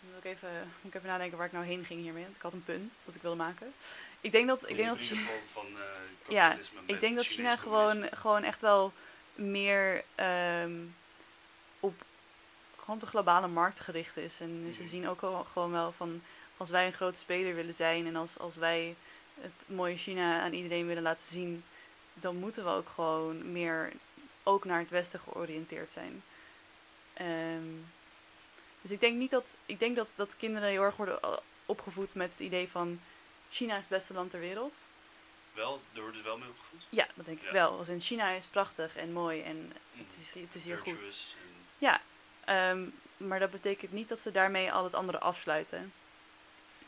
[0.00, 2.22] moet, ik even, moet ik even nadenken waar ik nou heen ging hiermee.
[2.22, 3.72] Want ik had een punt dat ik wilde maken.
[4.20, 6.56] Ik denk dat, ik denk dat Hybride Chi- vorm van eh Ja,
[6.86, 8.92] ik denk dat China gewoon, gewoon echt wel
[9.34, 10.72] meer ehm,
[11.80, 12.02] op
[12.80, 14.40] gewoon de globale markt gericht is.
[14.40, 14.90] En ze Mhm.
[14.90, 15.18] zien ook
[15.52, 16.22] gewoon wel van
[16.56, 18.94] als wij een grote speler willen zijn en als, als wij
[19.40, 21.64] het mooie China aan iedereen willen laten zien,
[22.14, 23.92] dan moeten we ook gewoon meer
[24.42, 26.22] ook naar het Westen georiënteerd zijn.
[27.14, 27.62] Ehm,
[28.82, 29.54] dus ik denk niet dat.
[29.66, 31.36] Ik denk dat, dat kinderen heel erg worden eh,
[31.66, 33.00] opgevoed met het idee van
[33.50, 34.86] China is het beste land ter wereld.
[35.52, 36.82] Wel, daar worden ze wel mee opgevoed.
[36.88, 37.52] Ja, dat denk ik Ja.
[37.52, 37.78] wel.
[37.78, 39.56] Als in China is prachtig en mooi en
[39.92, 40.04] Mhm.
[40.04, 40.92] het is, het is hier goed.
[40.98, 42.00] En- Ja,
[42.44, 42.84] ehm,
[43.16, 45.92] maar dat betekent niet dat ze daarmee al het andere afsluiten.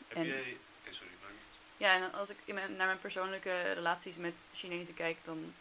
[0.07, 0.57] Heb En- jij...
[0.83, 1.11] Oké, sorry.
[1.21, 1.29] maar-
[1.77, 5.53] Ja, en als ik mijn, naar mijn persoonlijke relaties met Chinezen kijk, dan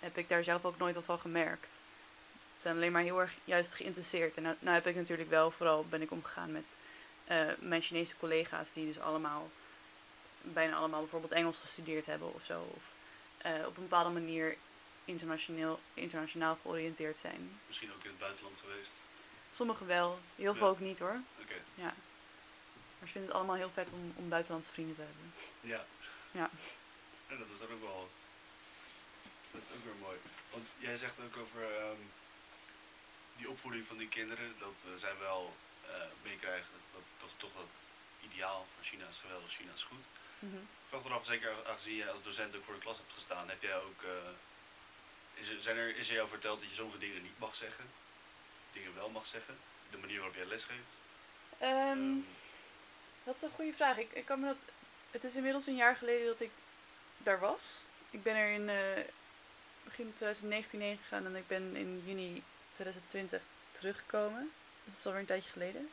[0.00, 1.80] heb ik daar zelf ook nooit wat van gemerkt.
[2.64, 4.36] Zijn alleen maar heel erg juist geïnteresseerd.
[4.36, 6.76] En nou, nou heb ik natuurlijk wel, vooral ben ik omgegaan met
[7.24, 9.50] eh, mijn Chinese collega's, die dus allemaal,
[10.40, 12.72] bijna allemaal bijvoorbeeld Engels gestudeerd hebben of zo.
[12.76, 12.82] Of
[13.38, 14.56] eh, op een bepaalde manier
[15.04, 17.60] internationaal, internationaal georiënteerd zijn.
[17.66, 18.92] Misschien ook in het buitenland geweest.
[19.54, 21.20] Sommigen wel, heel veel ook niet hoor.
[21.40, 21.56] Oké.
[21.74, 21.94] Ja.
[22.98, 25.32] Maar ze vinden het allemaal heel vet om, om buitenlandse vrienden te hebben.
[25.60, 25.84] Ja.
[26.30, 26.50] Ja.
[27.26, 28.10] En dat is dan ook wel...
[29.50, 30.16] Dat is ook weer mooi.
[30.50, 32.00] Want jij zegt ook over ehm,
[33.36, 37.72] die opvoeding van die kinderen, dat eh, zij wel eh, meekrijgen dat, dat toch dat
[38.20, 40.04] ideaal van China is geweldig, China is goed.
[40.38, 40.56] Mhm.
[40.56, 43.48] Ik vraag me af, zeker aangezien jij als docent ook voor de klas hebt gestaan,
[43.48, 44.10] heb jij ook, eh,
[45.34, 47.84] is, er, zijn er, is er jou verteld dat je sommige dingen niet mag zeggen?
[48.72, 49.58] Dingen wel mag zeggen?
[49.90, 50.92] De manier waarop jij lesgeeft?
[51.58, 52.14] Ehm,
[53.24, 53.96] dat is een goede vraag.
[53.96, 54.64] Ik, ik kan me dat.
[55.10, 56.50] Het is inmiddels een jaar geleden dat ik
[57.18, 57.78] daar was.
[58.10, 58.66] Ik ben er in
[59.84, 62.42] begin 2019 heen gegaan en ik ben in juni
[62.74, 64.52] 2020 teruggekomen.
[64.84, 65.90] Dus dat is alweer een tijdje geleden.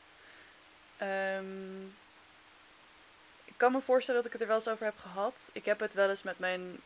[0.98, 1.86] Ehm,
[3.46, 5.50] ik kan me voorstellen dat ik het er wel eens over heb gehad.
[5.54, 6.80] Ik heb het wel eens met mijn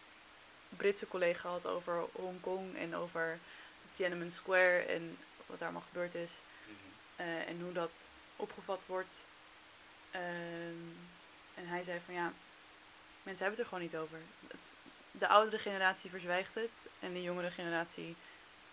[0.70, 3.40] Britse collega gehad over Hongkong en over
[3.92, 6.32] Tiananmen Square en wat daar allemaal gebeurd is.
[6.64, 6.74] mhm.
[7.16, 9.26] Eh, en hoe dat opgevat wordt.
[10.12, 10.86] Ehm,
[11.56, 12.34] en hij zei van ja,
[13.24, 14.20] mensen hebben het er gewoon niet over.
[14.48, 14.74] Het,
[15.12, 18.16] de oudere generatie verzwijgt het en de jongere generatie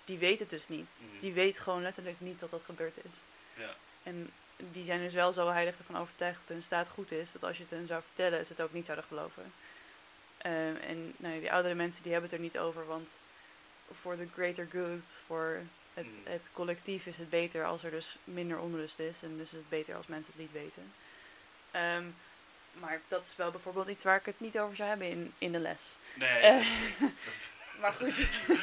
[0.05, 0.99] die weet het dus niet.
[0.99, 1.21] Mhm.
[1.21, 3.13] Die weet gewoon letterlijk niet dat dat gebeurd is.
[3.55, 3.75] Ja.
[4.03, 7.45] En die zijn dus wel zo heilig ervan overtuigd dat hun staat goed is, dat
[7.45, 9.53] als je het hun zou vertellen, ze het ook niet zouden geloven.
[10.39, 13.19] Ehm, en nou, ja, die oudere mensen die hebben het er niet over, want
[13.93, 15.61] voor the greater good, voor
[15.95, 16.31] het, Mhm.
[16.33, 19.23] het collectief is het beter als er dus minder onrust is.
[19.23, 20.93] En dus is het beter als mensen het niet weten.
[21.71, 22.05] Ehm,
[22.73, 25.53] maar dat is wel bijvoorbeeld iets waar ik het niet over zou hebben in, in
[25.53, 25.97] de les.
[26.15, 26.41] Nee.
[27.25, 27.49] Dat-
[27.81, 28.19] maar goed.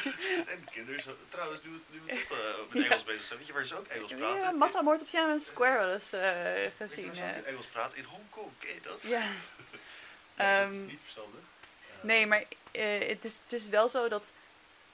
[0.52, 3.52] en kinderen, trouwens, nu, we- nu we toch eh, met Engels bezig zijn, weet je
[3.54, 4.40] waar ze ook Engels praten?
[4.40, 7.14] Ja, massamoord op Tiananmen Square wel eens eh, je gezien.
[7.14, 7.46] ze ook eh.
[7.46, 7.98] Engels praten?
[7.98, 9.02] In Hongkong, ken je dat?
[9.02, 9.22] ja.
[10.36, 11.40] Dat is Ehm, niet verstandig.
[11.40, 14.32] Eh, Nee, maar eh, het, is, het is wel zo dat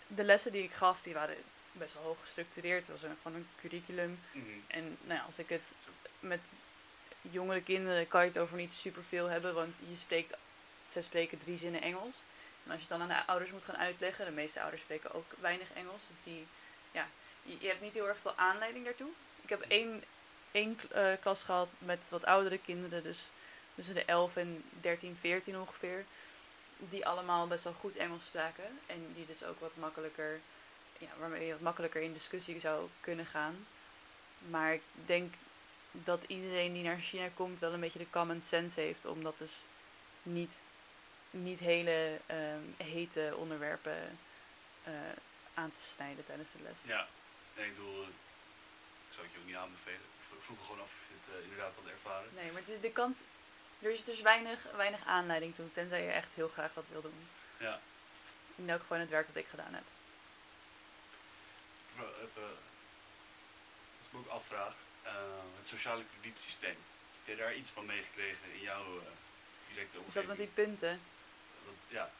[0.06, 1.36] de lessen die ik gaf, die waren
[1.72, 2.86] best wel hoog gestructureerd.
[2.86, 4.20] Het was een, gewoon een curriculum.
[4.32, 4.44] mhm.
[4.66, 5.74] En nou als ik het
[6.20, 6.40] met
[7.20, 10.36] jongere kinderen kan je het over niet superveel hebben, want je spreekt,
[10.90, 12.24] ze spreken drie zinnen Engels.
[12.66, 15.14] En als je het dan aan de ouders moet gaan uitleggen, de meeste ouders spreken
[15.14, 16.46] ook weinig Engels, dus die,
[16.90, 17.06] ja,
[17.42, 19.10] je, hebt niet heel erg veel aanleiding daartoe.
[19.42, 20.04] Ik heb één,
[20.50, 23.30] één eh, klas gehad met wat oudere kinderen, dus
[23.74, 26.04] tussen de 11 en 13, 14 ongeveer,
[26.76, 30.40] die allemaal best wel goed Engels spraken en die dus ook wat makkelijker,
[30.98, 33.66] ja, waarmee je wat makkelijker in discussie zou kunnen gaan.
[34.50, 35.34] Maar ik denk
[35.92, 39.38] dat iedereen die naar China komt wel een beetje de common sense heeft om dat
[39.38, 39.62] dus
[40.22, 40.62] niet,
[41.30, 44.18] niet hele ehm, hete onderwerpen
[44.84, 44.92] eh,
[45.54, 46.76] aan te snijden tijdens de les.
[46.82, 47.08] Ja,
[47.56, 48.08] nee, ik bedoel, eh,
[49.08, 50.00] ik zou het je ook niet aanbevelen.
[50.00, 52.28] Ik vro- vroeg me gewoon af of je het eh, inderdaad had ervaren.
[52.34, 53.20] Nee, maar het is de kans.
[53.80, 57.28] Er is dus weinig, weinig aanleiding toe, tenzij je echt heel graag dat wil doen.
[57.58, 57.80] Ja,
[58.54, 59.82] In elk geval in het werk dat ik gedaan heb.
[61.96, 64.76] Even, wat ik me ook afvraag,
[65.58, 66.76] het sociale kredietsysteem.
[67.24, 69.02] Heb jij daar iets van meegekregen in jouw
[69.68, 70.14] directe Is omgeving?
[70.14, 71.00] dat met die punten?
[71.66, 72.10] Dat- ja.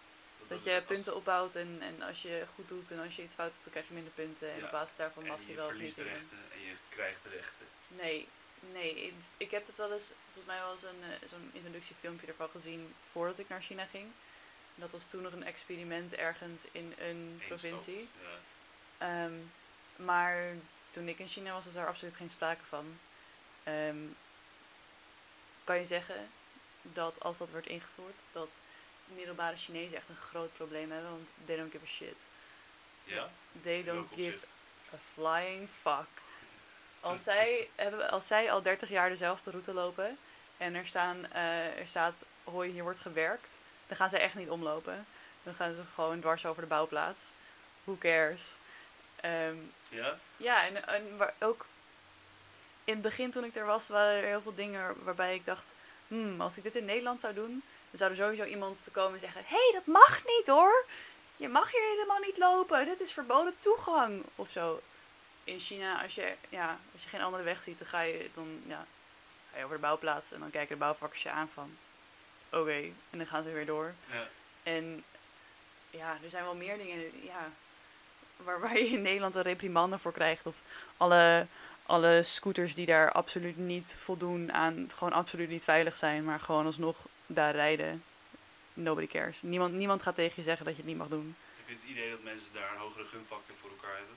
[0.49, 3.53] Dat je punten opbouwt en, en als je goed doet en als je iets fout
[3.53, 4.51] doet, dan krijg je minder punten.
[4.53, 6.75] En Ja, op basis daarvan mag je, je wel of verliest de rechten en je
[6.89, 7.67] krijgt de rechten.
[7.89, 8.29] Nee,
[8.73, 9.05] nee.
[9.07, 12.49] Ik, ik heb het wel eens, volgens mij wel eens een, eh, zo'n introductiefilmpje ervan
[12.49, 14.11] gezien voordat ik naar China ging.
[14.75, 18.09] Dat was toen nog een experiment ergens in een Eén provincie.
[18.19, 18.31] stad,
[18.99, 19.25] Ja.
[19.25, 19.35] Ehm,
[19.97, 20.55] maar
[20.91, 22.99] toen ik in China was, was daar absoluut geen sprake van.
[23.63, 23.97] Ehm,
[25.65, 26.31] kan je zeggen
[26.83, 28.61] dat als dat wordt ingevoerd, dat
[29.14, 32.27] middelbare Chinezen echt een groot probleem hebben, want they don't give a shit.
[33.05, 33.31] ja?
[33.62, 34.47] They don't give
[34.95, 36.07] a flying fuck.
[37.01, 40.19] Als zij, hebben, als zij al 30 jaar dezelfde route lopen
[40.57, 44.49] en er, staan, eh, er staat, hoi, hier wordt gewerkt, dan gaan ze echt niet
[44.51, 45.07] omlopen.
[45.42, 47.33] Dan gaan ze gewoon dwars over de bouwplaats.
[47.85, 48.57] Who cares?
[49.21, 49.57] Ehm,
[49.88, 50.19] Ja?
[50.37, 51.66] ja, en, en waar, ook
[52.85, 55.73] in het begin toen ik er was, waren er heel veel dingen waarbij ik dacht,
[56.09, 57.62] hmm, als ik dit in Nederland zou doen,
[57.99, 60.85] dan zou er sowieso iemand te komen en zeggen: hé, hey, dat mag niet hoor.
[61.37, 62.85] Je mag hier helemaal niet lopen.
[62.85, 64.25] Dit is verboden toegang.
[64.35, 64.81] Of zo.
[65.45, 68.63] In China, als je, ja, als je geen andere weg ziet, dan ga je, dan,
[68.67, 68.87] ja,
[69.51, 70.33] ga je over de bouwplaats.
[70.33, 71.77] En dan kijken de bouwvakkers je aan van...
[72.51, 72.77] Oké,
[73.11, 73.95] en dan gaan ze weer door.
[74.11, 74.29] Ja.
[74.63, 75.05] En
[75.91, 77.51] ja, er zijn wel meer dingen ja,
[78.37, 80.47] waar, waar je in Nederland een reprimande voor krijgt.
[80.47, 80.57] Of
[80.97, 81.47] alle,
[81.87, 86.67] alle scooters die daar absoluut niet voldoen aan, gewoon absoluut niet veilig zijn, maar gewoon
[86.67, 88.05] alsnog daar rijden.
[88.75, 89.39] Nobody cares.
[89.43, 91.37] Niemand, niemand gaat tegen je zeggen dat je het niet mag doen.
[91.57, 94.15] Heb je het idee dat mensen daar een hogere gunfactor voor elkaar hebben?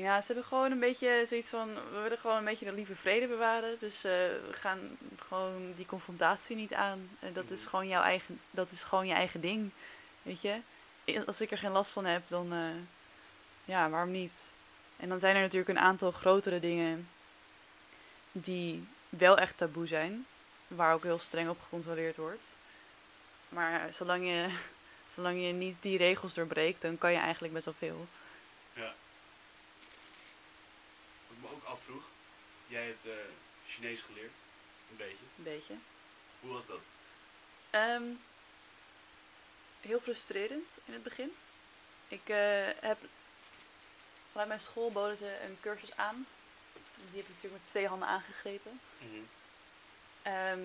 [0.00, 2.96] Ja, ze hebben gewoon een beetje zoiets van, we willen gewoon een beetje de lieve
[2.96, 3.76] vrede bewaren.
[3.80, 4.78] Dus eh, we gaan
[5.28, 7.08] gewoon die confrontatie niet aan.
[7.20, 7.68] En dat is Mhm.
[7.70, 9.70] gewoon jouw eigen, dat is gewoon je eigen ding.
[10.22, 10.60] Weet je?
[11.26, 12.58] Als ik er geen last van heb, dan eh,
[13.64, 14.52] ja, waarom niet?
[14.96, 17.08] En dan zijn er natuurlijk een aantal grotere dingen
[18.32, 20.26] die wel echt taboe zijn.
[20.68, 22.54] Waar ook heel streng op gecontroleerd wordt.
[23.48, 24.58] Maar zolang je,
[25.14, 28.06] zolang je niet die regels doorbreekt, dan kan je eigenlijk best wel veel.
[28.72, 28.94] Ja.
[31.26, 32.08] Wat ik me ook afvroeg,
[32.66, 33.12] jij hebt eh,
[33.66, 34.32] Chinees geleerd,
[34.90, 35.24] een beetje.
[35.36, 35.74] Een beetje.
[36.40, 36.82] Hoe was dat?
[37.70, 38.02] Ehm,
[39.80, 41.32] heel frustrerend in het begin.
[42.08, 42.98] Ik eh, heb
[44.30, 46.26] vanuit mijn school boden ze een cursus aan.
[47.10, 48.80] Die heb ik natuurlijk met twee handen aangegrepen.
[50.24, 50.60] Ehm,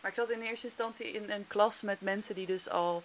[0.00, 3.02] maar ik zat in eerste instantie in een klas met mensen die dus al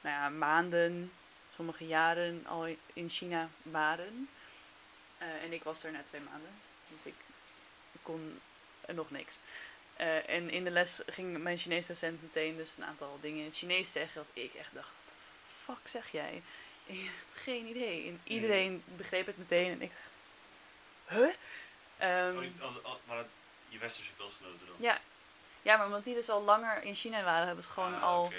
[0.00, 1.12] nou ja, maanden,
[1.54, 4.28] sommige jaren al in China waren.
[5.18, 6.50] Eh, en ik was er net twee maanden.
[6.88, 7.14] Dus ik
[8.02, 8.40] kon
[8.86, 9.34] nog niks.
[9.96, 13.44] Eh, en in de les ging mijn Chinese docent meteen dus een aantal dingen in
[13.44, 14.24] het Chinees zeggen.
[14.34, 15.14] Dat ik echt dacht, wat
[15.46, 16.42] de fuck zeg jij?
[16.86, 18.06] Ik had geen idee.
[18.08, 19.70] En iedereen begreep het meteen.
[19.72, 20.16] En ik dacht,
[21.08, 21.34] huh?
[22.36, 24.76] Oh, je- al- al- waren het je westerse klasgenoten dan?
[24.78, 25.00] ja.
[25.62, 28.24] Ja, maar omdat die dus al langer in China waren, hebben ze gewoon Ah, al
[28.24, 28.34] oké.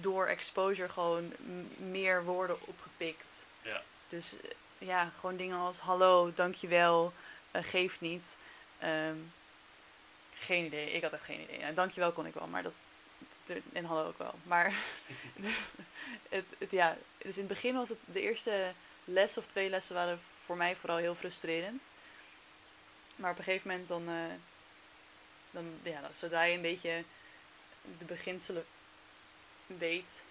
[0.00, 1.32] door exposure gewoon
[1.76, 3.46] meer woorden opgepikt.
[3.62, 3.82] Ja.
[4.08, 7.12] Dus eh, ja, gewoon dingen als hallo, dankjewel,
[7.52, 8.36] uh, geef niet.
[8.78, 9.16] Ehm,
[10.34, 11.58] geen idee, ik had echt geen idee.
[11.58, 12.72] Ja, dankjewel kon ik wel, maar dat.
[13.72, 14.34] En hallo ook wel.
[14.42, 14.74] Maar
[16.28, 18.72] het, het, ja, dus in het begin was het de eerste
[19.04, 21.82] les of twee lessen waren voor mij vooral heel frustrerend.
[23.16, 24.14] Maar op een gegeven moment dan, eh,
[25.52, 27.04] dan ja, zodra je een beetje
[27.98, 28.66] de beginselen
[29.66, 30.24] weet,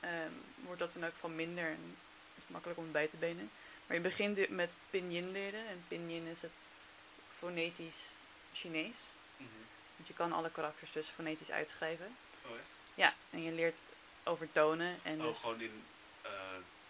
[0.00, 0.32] ehm,
[0.64, 1.96] wordt dat in elk geval minder en
[2.36, 3.50] is het makkelijk om het bij te benen.
[3.86, 6.66] Maar je begint met pinyin leren en pinyin is het
[7.28, 8.16] fonetisch
[8.52, 9.00] Chinees.
[9.36, 9.48] Mhm.
[9.96, 12.16] Want je kan alle karakters dus fonetisch uitschrijven.
[12.44, 12.56] Oh, ja?
[12.94, 13.86] Ja, en je leert
[14.24, 15.84] over tonen en oh dus gewoon in
[16.22, 16.30] eh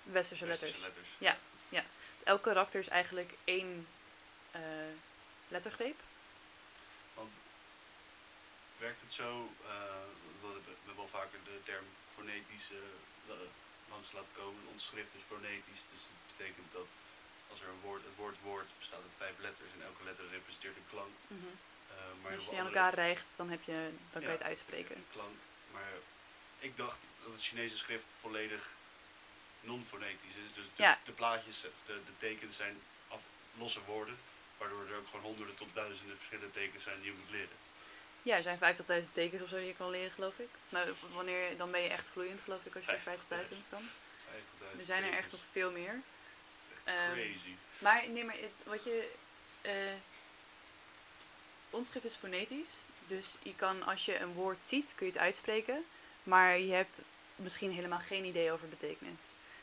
[0.02, 0.94] westerse westerse letters.
[0.94, 1.14] letters.
[1.18, 1.36] Ja.
[2.26, 3.86] Elk karakter is eigenlijk één
[4.50, 4.60] eh,
[5.48, 6.00] lettergreep.
[7.14, 7.38] Want
[8.78, 9.30] werkt het zo,
[9.64, 9.70] eh,
[10.40, 11.84] we hebben we hebben al vaker de term
[12.14, 12.76] fonetisch eh,
[13.28, 13.50] la-
[13.90, 14.62] langs laten komen.
[14.72, 16.88] Ons schrift is fonetisch, dus dat betekent dat
[17.50, 20.76] als er een woord, het woord woord bestaat uit vijf letters en elke letter representeert
[20.76, 21.14] een klank.
[21.30, 24.42] Eh, maar Als je die aan elkaar rijgt, dan, heb je, dan kan je het
[24.52, 25.04] uitspreken.
[25.12, 25.36] klank.
[25.72, 25.92] Maar
[26.58, 28.70] ik dacht dat het Chinese schrift volledig
[29.60, 30.52] non-fonetisch is.
[30.54, 30.98] Dus de, Ja.
[31.04, 33.20] de plaatjes, de, de tekens zijn af,
[33.58, 34.18] losse woorden.
[34.58, 37.56] Waardoor er ook gewoon honderden tot duizenden verschillende tekens zijn die je moet leren.
[38.26, 40.48] Ja, er zijn 50.000 tekens of zo die je kan leren, geloof ik.
[40.68, 42.98] Nou, wanneer, dan ben je echt vloeiend, geloof ik, als je
[43.58, 43.82] 50.000 kan.
[43.82, 46.00] 50.000 Er zijn er echt nog veel meer.
[46.72, 47.54] Echt ehm, crazy.
[47.78, 49.10] Maar nee, maar het, wat je.
[49.62, 49.72] eh
[51.70, 52.72] ons schrift is fonetisch.
[53.06, 55.84] Dus je kan, als je een woord ziet, kun je het uitspreken.
[56.22, 57.02] Maar je hebt
[57.36, 59.20] misschien helemaal geen idee over betekenis.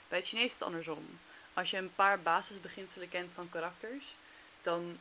[0.07, 1.19] Bij het Chinees is het andersom.
[1.53, 4.15] Als je een paar basisbeginselen kent van karakters,
[4.61, 4.99] dan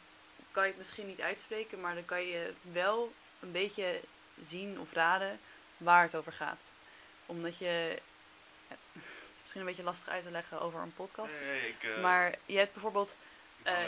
[0.50, 4.00] kan je het misschien niet uitspreken, maar dan kan je wel een beetje
[4.40, 5.40] zien of raden
[5.76, 6.72] waar het over gaat.
[7.26, 7.98] Omdat je.
[8.68, 8.78] Het,
[9.28, 11.34] het is misschien een beetje lastig uit te leggen over een podcast.
[11.40, 13.16] Nee, nee, ik, eh, Maar je hebt bijvoorbeeld
[13.62, 13.86] eh,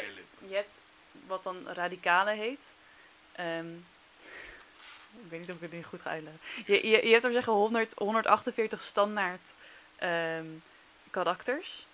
[0.48, 0.78] je hebt
[1.26, 2.74] wat dan radicale heet.
[3.32, 3.72] Ehm,
[5.24, 6.40] ik weet niet of ik het nu goed ga uitleggen.
[6.66, 9.54] Je, je, je hebt er zeggen 100, 148 standaard
[9.96, 10.46] ehm,
[11.10, 11.86] karakters.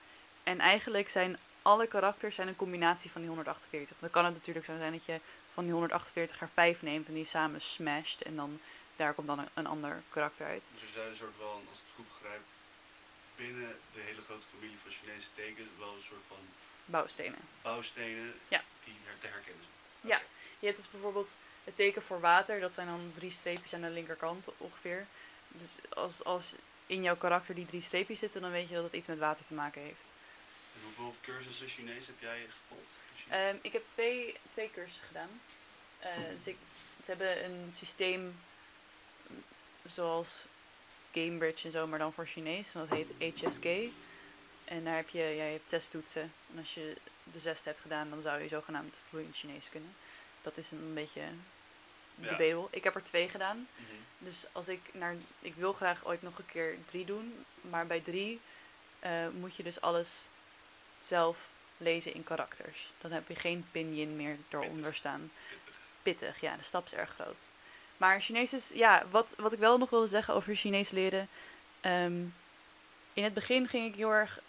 [0.42, 3.96] En eigenlijk zijn alle karakters zijn een combinatie van die 148.
[4.00, 5.20] Dan kan het natuurlijk zo zijn dat je
[5.54, 8.20] van die 148 er 5 neemt en die samen smasht.
[8.20, 8.60] En dan
[8.96, 10.68] daar komt dan een, een ander karakter uit.
[10.72, 12.40] Dus er zijn een soort wel, als ik het goed begrijp,
[13.36, 16.36] binnen de hele grote familie van Chinese tekens wel een soort van
[16.84, 17.38] Bouwstenen.
[17.62, 18.62] bouwstenen Ja.
[18.84, 20.12] die her- te herkennen zijn.
[20.12, 20.20] Ja.
[20.58, 23.90] Je hebt dus bijvoorbeeld het teken voor water, dat zijn dan drie streepjes aan de
[23.90, 25.06] linkerkant ongeveer.
[25.48, 26.54] Dus als, als
[26.86, 29.44] in jouw karakter die drie streepjes zitten, dan weet je dat het iets met water
[29.44, 30.12] te maken heeft.
[30.74, 32.92] En hoeveel cursussen Chinees heb jij gevolgd?
[33.28, 35.40] Ehm, ik heb twee, twee cursussen gedaan.
[35.98, 36.54] Eh, dus ze
[37.06, 38.20] hebben een systeem
[39.26, 39.42] mm,
[39.86, 40.44] zoals
[41.12, 42.74] Cambridge en zo, maar dan voor Chinees.
[42.74, 43.64] En dat heet HSK.
[44.64, 46.32] En daar heb je, ja, je hebt zes toetsen.
[46.52, 46.96] En als je
[47.32, 49.94] de zesde hebt gedaan, dan zou je zogenaamd vloeiend Chinees kunnen.
[50.42, 52.28] Dat is een beetje Ja.
[52.28, 52.66] debatable.
[52.70, 53.68] Ik heb er twee gedaan.
[53.76, 53.84] Mhm.
[54.18, 55.14] Dus als ik naar.
[55.40, 57.44] Ik wil graag ooit nog een keer drie doen.
[57.60, 58.40] Maar bij drie
[58.98, 60.26] eh, moet je dus alles
[61.00, 61.48] zelf
[61.80, 62.92] lezen in karakters.
[63.00, 64.94] Dan heb je geen pinyin meer eronder Pittig.
[64.94, 65.30] staan.
[65.48, 65.76] Pittig.
[66.02, 67.38] Pittig, ja, de stap is erg groot.
[67.96, 68.70] Maar Chinees is.
[68.74, 71.28] Ja, wat, wat ik wel nog wilde zeggen over Chinees leren.
[71.80, 72.22] ehm,
[73.12, 74.40] in het begin ging ik heel erg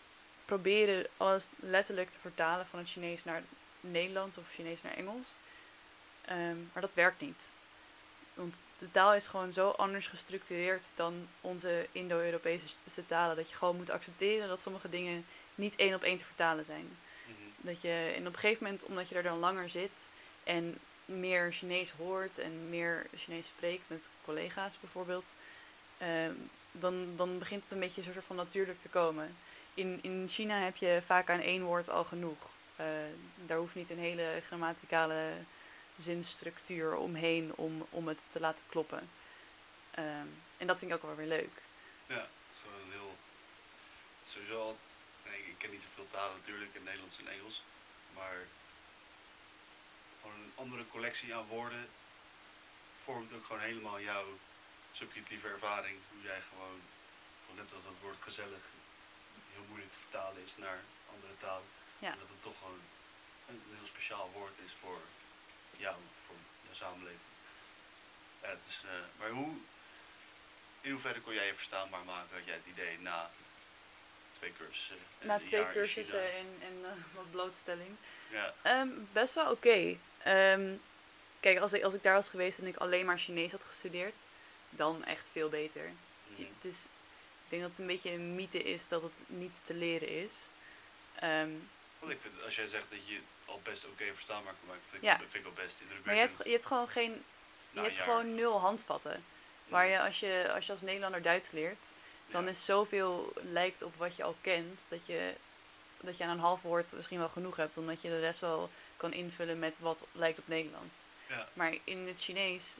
[0.45, 3.43] proberen alles letterlijk te vertalen van het Chinees naar
[3.79, 5.27] Nederlands of Chinees naar Engels.
[6.25, 7.53] Ehm, maar dat werkt niet.
[8.33, 13.35] Want de taal is gewoon zo anders gestructureerd dan onze Indo-Europese talen.
[13.35, 16.97] Dat je gewoon moet accepteren dat sommige dingen niet één op één te vertalen zijn.
[17.61, 20.09] Dat je, en op een gegeven moment, omdat je er dan langer zit
[20.43, 25.33] en meer Chinees hoort en meer Chinees spreekt met collega's bijvoorbeeld,
[25.97, 26.33] ehm,
[26.71, 29.35] dan, dan begint het een beetje soort van natuurlijk te komen.
[29.73, 32.49] In, in China heb je vaak aan één woord al genoeg.
[32.75, 32.85] Eh,
[33.45, 35.33] daar hoeft niet een hele grammaticale
[35.97, 39.09] zinstructuur omheen om, om het te laten kloppen.
[39.91, 41.61] Ehm, en dat vind ik ook wel weer leuk.
[42.07, 43.15] Ja, het is gewoon heel.
[44.25, 44.77] Sowieso al.
[45.31, 47.63] Nee, ik ken niet zoveel talen natuurlijk, in Nederlands en Engels.
[48.13, 48.37] Maar.
[50.21, 51.89] Gewoon een andere collectie aan woorden.
[52.93, 54.37] vormt ook gewoon helemaal jouw
[54.91, 55.97] subjectieve ervaring.
[56.09, 56.81] Hoe jij gewoon.
[57.55, 58.63] Net als dat woord gezellig.
[59.53, 60.79] heel moeilijk te vertalen is naar
[61.13, 61.67] andere talen.
[61.99, 62.11] Ja.
[62.11, 62.81] En dat het toch gewoon
[63.47, 65.01] een heel speciaal woord is voor
[65.77, 67.29] jou, voor jouw samenleving.
[68.41, 69.57] Ja, het is, eh, maar hoe,
[70.81, 72.35] in hoeverre kon jij je verstaanbaar maken?
[72.37, 73.31] Had jij het idee na
[74.41, 74.97] twee cursussen?
[75.19, 77.95] en Na twee cursussen en, en eh, wat blootstelling.
[78.29, 79.97] Ja, Ehm, best wel oké.
[80.23, 80.73] Ehm,
[81.39, 84.17] kijk, als ik, als ik daar was geweest en ik alleen maar Chinees had gestudeerd,
[84.69, 85.91] dan echt veel beter.
[86.37, 89.73] Het is, ik denk dat het een beetje een mythe is dat het niet te
[89.73, 90.31] leren is.
[91.15, 91.49] Ehm,
[91.99, 95.03] Want ik vind, als jij zegt dat je al best oké verstaanbaar kan maken, vind
[95.03, 95.17] Ja.
[95.17, 96.31] vind ik wel best maar je indrukwekkend.
[96.33, 97.23] hebt, je hebt gewoon geen,
[97.71, 99.25] je hebt gewoon nul handvatten.
[99.67, 99.93] Waar Mhm.
[99.93, 101.93] je als, je als je als Nederlander Duits leert,
[102.31, 105.33] dan is zoveel lijkt op wat je al kent, dat je,
[105.99, 108.69] dat je aan een half woord misschien wel genoeg hebt, omdat je de rest wel
[108.97, 110.99] kan invullen met wat lijkt op Nederlands.
[111.27, 111.47] Ja.
[111.53, 112.77] Maar in het Chinees,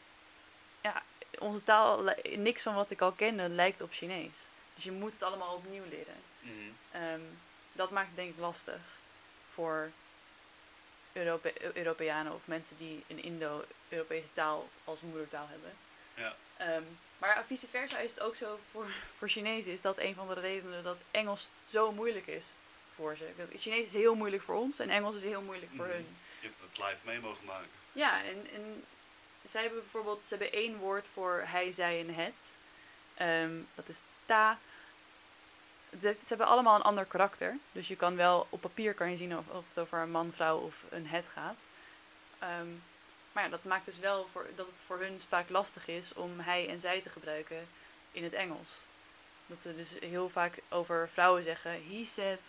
[0.82, 1.04] ja,
[1.40, 4.50] onze taal, niks van wat ik al kende lijkt op Chinees.
[4.76, 6.22] Dus je moet het allemaal opnieuw leren.
[6.40, 6.54] Mhm.
[6.92, 7.22] Ehm,
[7.72, 8.82] dat maakt het denk ik lastig
[9.54, 9.92] voor
[11.14, 15.74] Europe Europeanen of mensen die een Indo-Europese taal als moedertaal hebben.
[16.14, 16.36] Ja.
[16.58, 16.84] Ehm,
[17.22, 18.86] maar vice versa is het ook zo voor,
[19.18, 19.72] voor Chinezen.
[19.72, 22.54] Is dat een van de redenen dat Engels zo moeilijk is
[22.96, 23.30] voor ze.
[23.58, 25.94] Chinees is heel moeilijk voor ons en Engels is heel moeilijk voor Mhm.
[25.96, 26.16] hun.
[26.40, 27.70] Je hebt het live mee mogen maken.
[27.92, 28.84] Ja, en, en
[29.44, 32.58] zij hebben bijvoorbeeld, ze hebben één woord voor hij, zij en het.
[33.14, 34.60] Ehm, dat is ta.
[36.00, 37.58] Ze hebben allemaal een ander karakter.
[37.72, 40.32] Dus je kan wel op papier kan je zien of, of het over een man,
[40.34, 41.60] vrouw of een het gaat.
[42.40, 42.68] Ehm,
[43.32, 46.39] maar ja, dat maakt dus wel voor, dat het voor hun vaak lastig is om
[46.39, 47.67] hij en zij te gebruiken
[48.12, 48.70] in het Engels.
[49.46, 52.39] Dat ze dus heel vaak over vrouwen zeggen, he said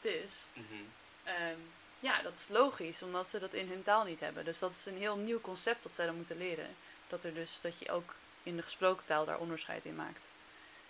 [0.00, 0.48] this.
[0.52, 0.82] Mhm.
[1.24, 1.58] Ehm,
[1.98, 4.44] ja, dat is logisch, omdat ze dat in hun taal niet hebben.
[4.44, 6.76] Dus dat is een heel nieuw concept dat zij dan moeten leren.
[7.08, 10.26] Dat, er dus, dat je ook in de gesproken taal daar onderscheid in maakt.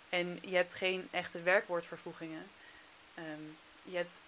[0.09, 2.49] En je hebt geen echte werkwoordvervoegingen.
[3.13, 3.41] Ehm,
[3.83, 4.21] je hebt,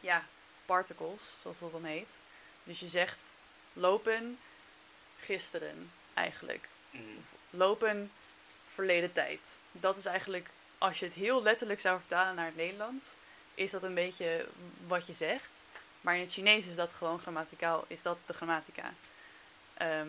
[0.00, 0.24] ja,
[0.64, 2.20] particles, zoals dat dan heet.
[2.64, 3.30] Dus je zegt
[3.74, 4.38] lopen
[5.20, 6.68] gisteren, eigenlijk.
[6.92, 8.12] Of lopen
[8.68, 9.60] verleden tijd.
[9.72, 13.14] Dat is eigenlijk, als je het heel letterlijk zou vertalen naar het Nederlands,
[13.54, 14.48] is dat een beetje
[14.86, 15.64] wat je zegt.
[16.00, 18.94] Maar in het Chinees is dat gewoon grammaticaal, is dat de grammatica.
[19.74, 20.08] Ehm,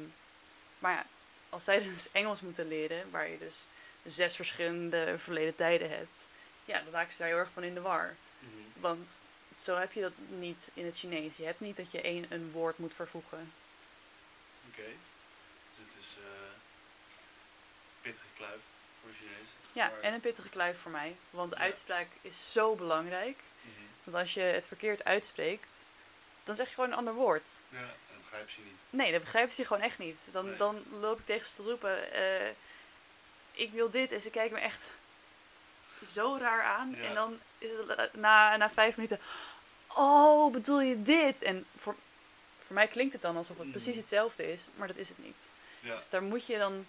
[0.80, 1.06] maar ja,
[1.50, 3.68] als zij dus Engels moeten leren, waar je dus
[4.06, 6.28] zes verschillende verleden tijden hebt,
[6.66, 8.16] ja, dan raken ze daar heel erg van in de war.
[8.40, 8.82] Mhm.
[8.82, 9.22] Want
[9.56, 11.38] zo heb je dat niet in het Chinees.
[11.38, 13.54] Je hebt niet dat je één een woord moet vervoegen.
[14.70, 14.88] Oké.
[15.70, 16.50] Dus het is eh
[18.02, 18.60] pittige kluif
[19.02, 19.56] voor de Chinezen.
[19.74, 21.16] Ja, Maar- en een pittige kluif voor mij.
[21.30, 21.58] Want Ja.
[21.58, 23.38] uitspraak is zo belangrijk.
[23.62, 23.72] Mhm.
[24.04, 25.84] Want als je het verkeerd uitspreekt,
[26.44, 27.50] dan zeg je gewoon een ander woord.
[27.70, 28.78] Ja, en dat begrijp je niet.
[28.90, 30.20] Nee, dat begrijpen ze gewoon echt niet.
[30.32, 30.56] Dan, Nee.
[30.56, 32.50] dan loop ik tegen ze te roepen, eh,
[33.52, 34.12] ik wil dit.
[34.12, 34.92] En ze kijken me echt
[36.14, 36.92] zo raar aan.
[36.96, 37.04] Ja.
[37.04, 37.40] En dan
[37.72, 39.20] is het na, na vijf minuten,
[39.88, 41.42] oh, bedoel je dit?
[41.42, 41.96] En voor,
[42.66, 43.76] voor mij klinkt het dan alsof het Mhm.
[43.76, 45.50] precies hetzelfde is, maar dat is het niet.
[45.80, 45.96] Ja.
[45.96, 46.86] Dus daar moet je dan,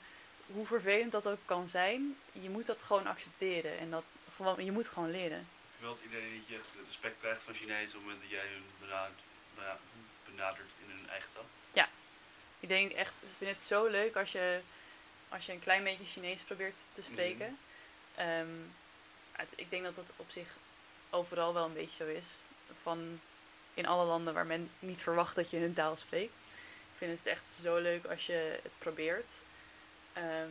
[0.47, 3.79] hoe vervelend dat ook kan zijn, je moet dat gewoon accepteren.
[3.79, 4.05] En dat
[4.37, 5.49] gewoon, je moet gewoon leren.
[5.79, 8.31] Je wel het idee dat je echt respect krijgt van Chinezen op het moment dat
[8.31, 9.20] jij hun benadert,
[9.55, 9.79] bena-
[10.24, 11.45] benadert in hun eigen taal?
[12.61, 14.61] Ik denk echt, ik vind het zo leuk als je,
[15.29, 17.59] als je een klein beetje Chinees probeert te spreken.
[18.14, 18.47] Ehm,
[19.33, 20.49] het- ik denk dat dat op zich
[21.17, 22.39] overal wel een beetje zo is.
[22.83, 23.21] Van
[23.75, 26.39] in alle landen waar men niet verwacht dat je hun taal spreekt.
[26.93, 29.41] Ik vind het echt zo leuk als je het probeert.
[30.12, 30.51] Ehm,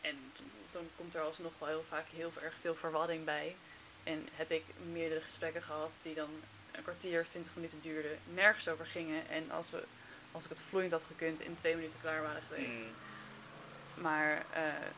[0.00, 0.32] en
[0.70, 3.56] dan komt er alsnog wel heel vaak heel erg veel verwarring bij.
[4.02, 6.30] En heb ik meerdere gesprekken gehad die dan
[6.72, 9.28] een kwartier of twintig minuten duurden, nergens over gingen.
[9.28, 9.84] En als, we,
[10.32, 12.82] als ik het vloeiend had gekund, in twee minuten klaar waren geweest.
[12.82, 14.02] Mm.
[14.02, 14.88] Maar eh,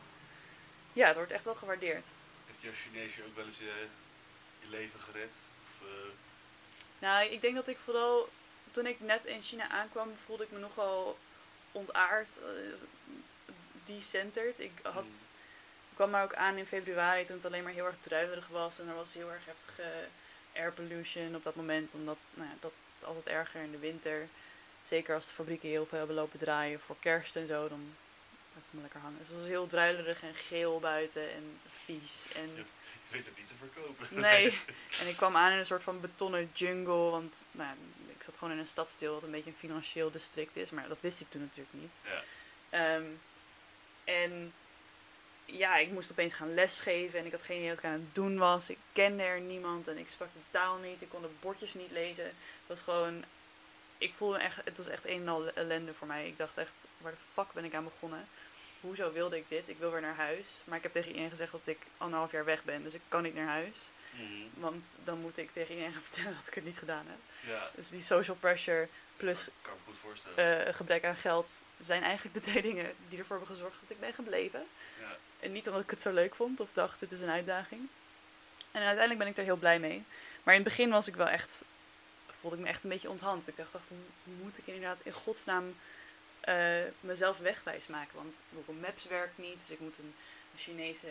[0.93, 2.05] ja, het wordt echt wel gewaardeerd.
[2.45, 3.67] Heeft jouw Chinees je ook wel eens eh,
[4.69, 5.31] je leven gered?
[5.63, 6.09] Of, eh,
[6.99, 8.29] Nou, ik denk dat ik vooral
[8.71, 11.17] toen ik net in China aankwam, voelde ik me nogal
[11.71, 12.47] ontaard, eh
[13.83, 14.59] decenterd.
[14.59, 15.09] Ik, had, Mm.
[15.89, 18.79] ik kwam maar ook aan in februari toen het alleen maar heel erg druilerig was
[18.79, 20.07] en er was heel erg heftige
[20.55, 24.27] air pollution op dat moment, omdat nou ja, dat is altijd erger in de winter.
[24.81, 27.95] Zeker als de fabrieken heel veel hebben lopen draaien voor kerst en zo, dan
[28.63, 29.17] het maar lekker hangen.
[29.19, 32.27] Dus het was heel druilerig en geel buiten en vies.
[32.35, 32.55] En Ja.
[32.57, 32.63] je
[33.09, 34.07] weet het niet te verkopen.
[34.09, 34.59] Nee.
[35.01, 37.09] En ik kwam aan in een soort van betonnen jungle.
[37.09, 37.75] Want nou,
[38.17, 40.69] ik zat gewoon in een stadsdeel wat een beetje een financieel district is.
[40.69, 41.97] Maar dat wist ik toen natuurlijk niet.
[42.03, 42.23] Ja.
[42.69, 43.05] Ehm,
[44.03, 44.53] en
[45.45, 47.19] ja, ik moest opeens gaan lesgeven.
[47.19, 48.69] En ik had geen idee wat ik aan het doen was.
[48.69, 49.87] Ik kende er niemand.
[49.87, 51.01] En ik sprak de taal niet.
[51.01, 52.25] Ik kon de bordjes niet lezen.
[52.25, 52.35] Het
[52.67, 53.23] was gewoon...
[53.97, 54.61] Ik voelde echt...
[54.65, 56.27] Het was echt een en al ellende voor mij.
[56.27, 58.27] Ik dacht echt, waar de fuck ben ik aan begonnen?
[58.81, 59.69] Hoezo wilde ik dit?
[59.69, 60.47] Ik wil weer naar huis.
[60.63, 62.83] Maar ik heb tegen iedereen gezegd dat ik anderhalf jaar weg ben.
[62.83, 63.77] Dus ik kan niet naar huis.
[64.11, 64.23] Mhm.
[64.53, 67.49] Want dan moet ik tegen iedereen gaan vertellen dat ik het niet gedaan heb.
[67.51, 70.65] Ja, Dus die social pressure plus kan ik me goed voorstellen.
[70.67, 73.99] eh, gebrek aan geld zijn eigenlijk de twee dingen die ervoor hebben gezorgd dat ik
[73.99, 74.65] ben gebleven.
[74.99, 75.17] ja.
[75.39, 77.81] En niet omdat ik het zo leuk vond of dacht, dit is een uitdaging.
[78.71, 80.03] En uiteindelijk ben ik er heel blij mee.
[80.43, 81.63] Maar in het begin was ik wel echt,
[82.39, 83.47] voelde ik me echt een beetje onthand.
[83.47, 83.85] Ik dacht, dacht
[84.23, 85.75] moet ik inderdaad in godsnaam
[86.47, 88.15] eh, mezelf wegwijs maken?
[88.15, 90.13] Want Google Maps werkt niet, dus ik moet een,
[90.55, 91.07] Chinese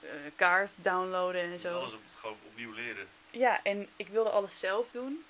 [0.00, 1.78] eh, kaart downloaden en zo.
[1.78, 3.08] alles op, gewoon opnieuw leren.
[3.30, 5.24] Ja, en ik wilde alles zelf doen.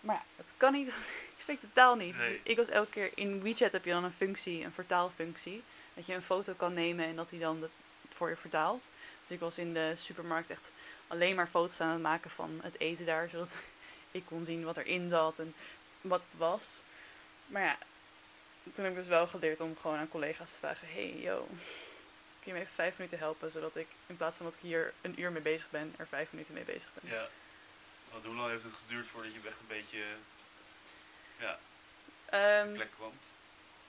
[0.00, 0.88] Maar ja, dat kan niet.
[1.34, 2.16] ik spreek de taal niet.
[2.16, 3.10] Dus ik was elke keer...
[3.14, 5.62] In WeChat heb je dan een functie, een vertaalfunctie.
[5.94, 7.68] Dat je een foto kan nemen en dat hij dan
[8.08, 8.90] voor je vertaalt.
[9.22, 10.70] Dus ik was in de supermarkt echt
[11.06, 13.28] alleen maar foto's aan het maken van het eten daar.
[13.28, 13.56] Zodat
[14.10, 15.54] ik kon zien wat erin zat en
[16.00, 16.78] wat het was.
[17.46, 17.78] Maar ja,
[18.72, 20.88] toen heb ik dus wel geleerd om gewoon aan collega's te vragen...
[20.88, 21.46] Hey, yo,
[22.40, 23.50] kun je me even vijf minuten helpen?
[23.50, 26.32] Zodat ik in plaats van dat ik hier een uur mee bezig ben, er vijf
[26.32, 27.10] minuten mee bezig ben.
[27.12, 27.28] Ja.
[28.10, 30.04] Want hoe lang heeft het geduurd voordat je echt een beetje
[31.38, 31.58] ja,
[32.66, 33.12] op plek kwam?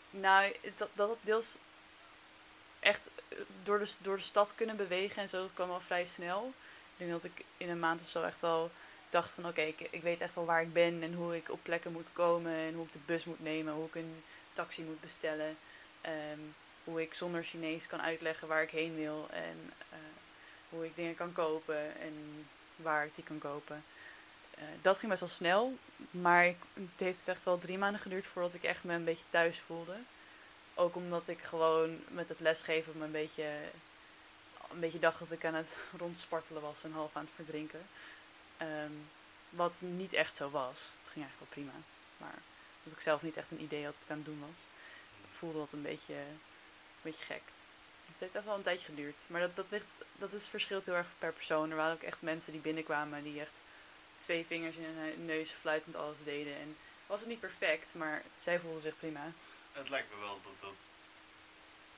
[0.10, 1.58] Nou, dat, dat het deels
[2.80, 6.06] echt eh, door de, door de stad kunnen bewegen en zo, dat kwam al vrij
[6.06, 6.54] snel.
[6.92, 8.72] Ik denk dat ik in een maand of zo echt wel
[9.10, 11.60] dacht van oké, ik, ik weet echt wel waar ik ben en hoe ik op
[11.64, 14.24] plekken moet komen en hoe ik de bus moet nemen, hoe ik een
[14.60, 15.57] taxi moet bestellen.
[16.01, 16.39] ehm,
[16.84, 19.97] hoe ik zonder Chinees kan uitleggen waar ik heen wil en eh,
[20.70, 23.84] hoe ik dingen kan kopen en waar ik die kan kopen.
[24.57, 25.78] Eh, dat ging best wel snel,
[26.12, 26.43] maar
[26.74, 29.97] het heeft echt wel drie maanden geduurd voordat ik echt me een beetje thuis voelde.
[30.74, 33.49] Ook omdat ik gewoon met het lesgeven me een beetje,
[34.72, 37.88] een beetje dacht dat ik aan het rondspartelen was en half aan het verdrinken.
[38.57, 38.93] Ehm,
[39.49, 40.93] wat niet echt zo was.
[41.01, 41.84] Het ging eigenlijk wel prima.
[42.18, 42.39] Maar
[42.84, 44.60] dat ik zelf niet echt een idee had wat ik aan het doen was.
[45.32, 46.40] Voelde dat een beetje, een
[47.02, 47.42] beetje gek.
[48.06, 49.26] Dus het heeft echt wel een tijdje geduurd.
[49.28, 51.70] Maar dat, dat, ligt, dat is verschilt heel erg per persoon.
[51.70, 53.62] Er waren ook echt mensen die binnenkwamen die echt
[54.18, 56.56] twee vingers in hun neus fluitend alles deden.
[56.56, 56.78] En
[57.08, 59.32] was het niet perfect, maar zij voelden zich prima.
[59.72, 60.90] Het lijkt me wel dat dat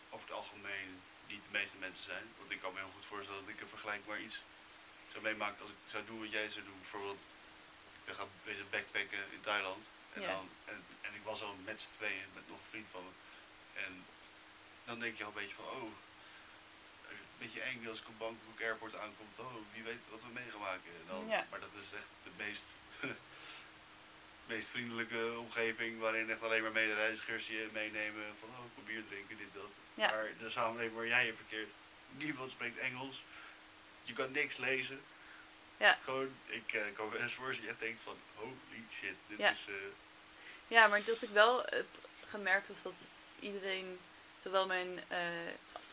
[0.10, 2.26] over het algemeen niet de meeste mensen zijn.
[2.38, 4.42] Want ik kan me heel goed voorstellen dat ik een vergelijkbaar iets
[5.12, 6.80] zou meemaken als ik zou doen wat jij zou doen.
[6.82, 7.22] Bijvoorbeeld,
[7.98, 9.86] ik ben gaan bezig backpacken in Thailand.
[10.14, 10.28] En, Ja.
[10.28, 13.10] dan, en, en ik was al met z'n tweeën, met nog een vriend van me.
[13.82, 14.06] En
[14.86, 15.92] dan denk je al een beetje van, oh,
[17.10, 19.40] een beetje eng als ik op Bangkok Airport aankomt.
[19.40, 20.92] Oh, wie weet wat we mee gaan maken.
[21.00, 21.48] En dan, Ja.
[21.50, 22.66] Maar dat is echt de meest,
[24.54, 29.38] meest vriendelijke omgeving waarin echt alleen maar medereizigers je meenemen van, oh, kom bier drinken,
[29.38, 29.78] dit, dat.
[29.94, 30.10] Ja.
[30.12, 31.70] Maar de samenleving waar jij in verkeert,
[32.18, 33.24] niemand spreekt Engels.
[34.04, 35.02] Je kan niks lezen.
[35.82, 35.94] Ja.
[35.94, 39.50] Gewoon, ik eh, kan best voorstellen, jij denkt van, holy shit, dit Ja.
[39.50, 39.66] is...
[39.68, 39.74] eh,
[40.68, 41.86] Ja, maar dat ik wel heb
[42.26, 42.94] gemerkt was dat
[43.40, 44.00] iedereen,
[44.38, 45.18] zowel mijn, eh,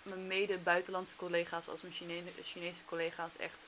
[0.03, 3.64] mijn mede-buitenlandse collega's als mijn Chine Chinese collega's, echt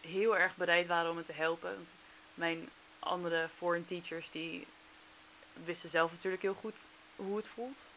[0.00, 1.74] heel erg bereid waren om me te helpen.
[1.74, 1.92] Want
[2.34, 4.66] mijn andere foreign teachers, die
[5.64, 7.90] wisten zelf natuurlijk heel goed hoe het voelt.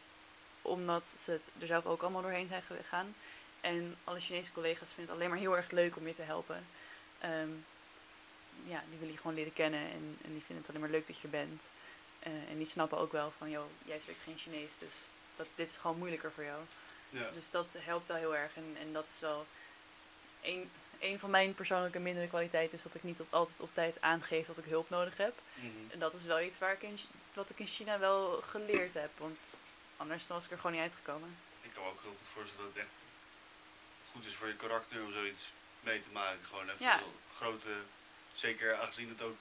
[0.62, 3.14] Omdat ze het er zelf ook allemaal doorheen zijn gegaan.
[3.60, 6.66] En alle Chinese collega's vinden het alleen maar heel erg leuk om je te helpen.
[7.22, 7.50] Ehm,
[8.64, 11.06] ja, die willen je gewoon leren kennen en, en die vinden het alleen maar leuk
[11.06, 11.68] dat je er bent.
[12.18, 14.94] Eh, en die snappen ook wel van, joh, jij spreekt geen Chinees, dus
[15.36, 16.62] dat, dit is gewoon moeilijker voor jou.
[17.08, 17.30] Ja.
[17.30, 18.56] Dus dat helpt wel heel erg.
[18.56, 19.46] En, en dat is wel
[20.40, 20.70] een,
[21.00, 24.46] een van mijn persoonlijke mindere kwaliteiten, is dat ik niet op, altijd op tijd aangeef
[24.46, 25.40] dat ik hulp nodig heb.
[25.54, 25.90] Mhm.
[25.90, 26.98] En dat is wel iets waar ik in,
[27.34, 29.10] wat ik in China wel geleerd heb.
[29.18, 29.38] Want
[29.96, 31.36] anders was ik er gewoon niet uitgekomen.
[31.62, 33.04] Ik kan me ook heel goed voorstellen dat het echt
[34.12, 35.50] goed is voor je karakter om zoiets
[35.82, 36.38] mee te maken.
[36.46, 37.00] Gewoon even Ja.
[37.34, 37.68] grote,
[38.32, 39.36] zeker aangezien het ook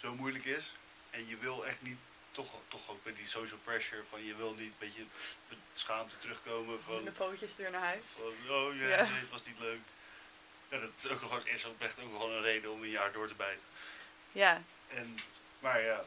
[0.00, 0.72] zo moeilijk is.
[1.10, 1.98] En je wil echt niet,
[2.30, 5.04] toch, toch ook met die social pressure van je wil niet een beetje
[5.48, 8.04] met schaamte terugkomen van, De pootjes er naar huis.
[8.06, 9.02] van oh ja, Ja.
[9.02, 9.80] nee, het was niet leuk.
[10.68, 13.28] Ja, dat is ook gewoon, is oprecht ook gewoon een reden om een jaar door
[13.28, 13.66] te bijten.
[14.32, 15.14] Ja, En,
[15.58, 16.04] maar ja,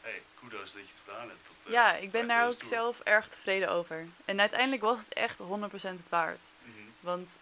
[0.00, 1.46] hey, kudos dat je het gedaan hebt.
[1.46, 4.06] Dat, eh, ja ik ben daar ook zelf erg tevreden over.
[4.24, 6.42] En uiteindelijk was het echt 100% het waard.
[6.62, 6.74] Mhm.
[7.00, 7.38] Want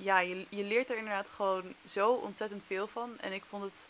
[0.00, 3.18] ja, je, je leert er inderdaad gewoon zo ontzettend veel van.
[3.20, 3.86] En ik vond het.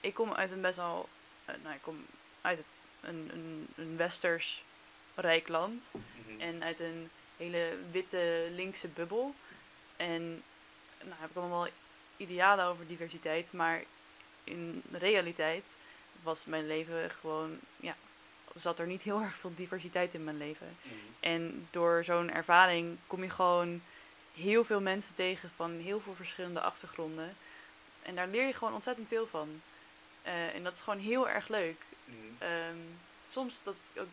[0.00, 1.08] Ik kom uit een best wel.
[1.44, 2.06] eh, nou, ik kom
[2.40, 2.58] uit
[3.00, 4.64] een, een, een westers
[5.14, 5.92] rijk land.
[5.94, 6.40] Mhm.
[6.40, 9.34] En uit een hele witte linkse bubbel.
[9.96, 10.42] En
[11.02, 11.68] nou heb ik allemaal
[12.16, 13.52] idealen over diversiteit.
[13.52, 13.82] Maar
[14.44, 15.76] in realiteit
[16.22, 17.58] was mijn leven gewoon.
[17.76, 17.96] Ja,
[18.54, 20.76] zat er niet heel erg veel diversiteit in mijn leven.
[20.82, 20.94] Mhm.
[21.20, 23.82] En door zo'n ervaring kom je gewoon
[24.34, 27.36] heel veel mensen tegen van heel veel verschillende achtergronden.
[28.02, 29.62] En daar leer je gewoon ontzettend veel van.
[30.22, 31.82] Eh, en dat is gewoon heel erg leuk.
[32.04, 32.16] Mhm.
[32.38, 32.78] Ehm,
[33.26, 34.08] soms dat ik, ook,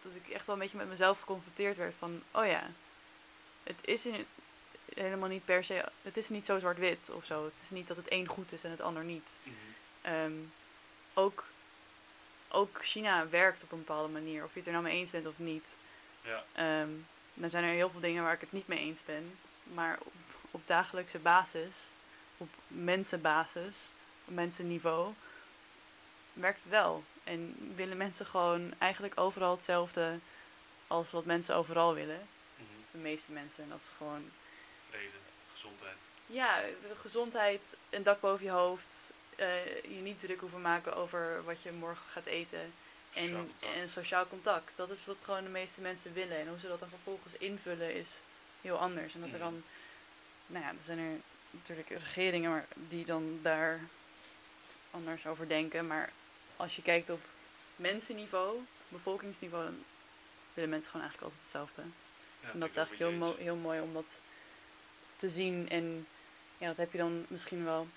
[0.00, 2.70] dat ik echt wel een beetje met mezelf geconfronteerd werd van, oh ja,
[3.62, 4.26] het is in,
[4.94, 7.44] helemaal niet per se, het is niet zo zwart-wit of zo.
[7.44, 9.38] Het is niet dat het een goed is en het ander niet.
[9.42, 9.54] Mhm.
[10.00, 10.32] Ehm,
[11.14, 11.44] ook,
[12.48, 15.26] ook China werkt op een bepaalde manier, of je het er nou mee eens bent
[15.26, 15.76] of niet.
[16.20, 16.44] Ja.
[16.52, 16.90] Ehm,
[17.34, 19.38] dan zijn er heel veel dingen waar ik het niet mee eens ben.
[19.74, 20.12] Maar op,
[20.50, 21.76] op dagelijkse basis,
[22.36, 23.90] op mensenbasis,
[24.24, 25.14] op mensenniveau,
[26.32, 27.04] werkt het wel.
[27.24, 30.18] En willen mensen gewoon eigenlijk overal hetzelfde
[30.86, 32.28] als wat mensen overal willen.
[32.56, 32.64] Mhm.
[32.90, 33.62] De meeste mensen.
[33.62, 34.30] En dat is gewoon
[34.88, 35.08] Vrede,
[35.52, 35.96] gezondheid.
[36.26, 36.60] ja,
[37.00, 39.12] gezondheid, een dak boven je hoofd.
[39.36, 42.72] eh, je niet druk hoeven maken over wat je morgen gaat eten.
[43.10, 43.74] Sociaal En, contact.
[43.74, 44.76] en sociaal contact.
[44.76, 46.36] Dat is wat gewoon de meeste mensen willen.
[46.38, 48.22] En hoe ze dat dan vervolgens invullen is
[48.66, 49.14] heel anders.
[49.14, 49.44] En dat er Mhm.
[49.44, 49.62] dan,
[50.46, 53.80] nou ja, er zijn er natuurlijk regeringen maar die dan daar
[54.90, 55.86] anders over denken.
[55.86, 56.10] Maar
[56.56, 57.20] als je kijkt op
[57.76, 58.58] mensenniveau,
[58.88, 59.84] bevolkingsniveau, dan
[60.54, 61.82] willen mensen gewoon eigenlijk altijd hetzelfde.
[62.40, 64.20] Ja, En dat is eigenlijk heel, mo- heel mooi om dat
[65.16, 65.68] te zien.
[65.68, 66.06] En
[66.58, 67.88] ja, dat heb je dan misschien wel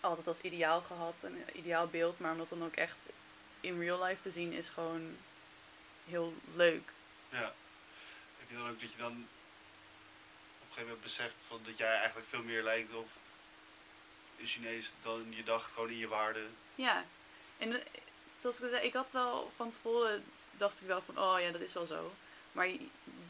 [0.00, 2.20] altijd als ideaal gehad, een ideaal beeld.
[2.20, 3.08] Maar om dat dan ook echt
[3.60, 5.16] in real life te zien, is gewoon
[6.08, 6.92] heel leuk.
[7.28, 7.52] Ja.
[8.38, 9.26] Heb je dan ook dat je dan
[10.70, 13.08] een gegeven moment beseft van dat jij eigenlijk veel meer lijkt op
[14.38, 16.56] een Chinees dan je dacht, gewoon in je waarden?
[16.74, 17.04] Ja,
[17.58, 17.86] en eh,
[18.36, 21.50] zoals ik al zei, ik had wel van tevoren, dacht ik wel van, oh ja,
[21.50, 22.12] dat is wel zo.
[22.52, 22.66] Maar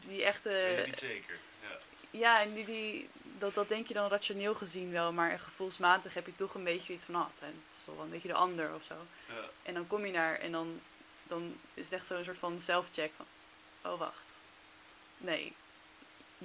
[0.05, 0.49] die- echte...
[0.49, 1.39] Weet je niet zeker.
[1.61, 1.77] Ja.
[2.09, 6.25] Ja, en die, die, dat, dat denk je dan rationeel gezien wel, maar gevoelsmatig heb
[6.25, 7.41] je toch een beetje iets van, ah, het,
[7.77, 8.95] is toch wel een beetje de ander of zo.
[9.27, 9.49] Ja.
[9.63, 10.81] En dan kom je daar en dan,
[11.23, 13.25] dan is het echt zo'n soort van self-check van,
[13.91, 14.37] oh wacht,
[15.17, 15.55] nee,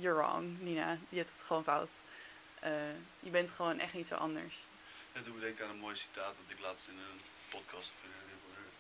[0.01, 1.90] you're wrong, Nina, je hebt het gewoon fout.
[2.61, 2.72] Eh,
[3.20, 4.57] je bent gewoon echt niet zo anders.
[5.12, 8.03] En toen denk ik aan een mooi citaat dat ik laatst in een podcast of
[8.05, 8.70] in een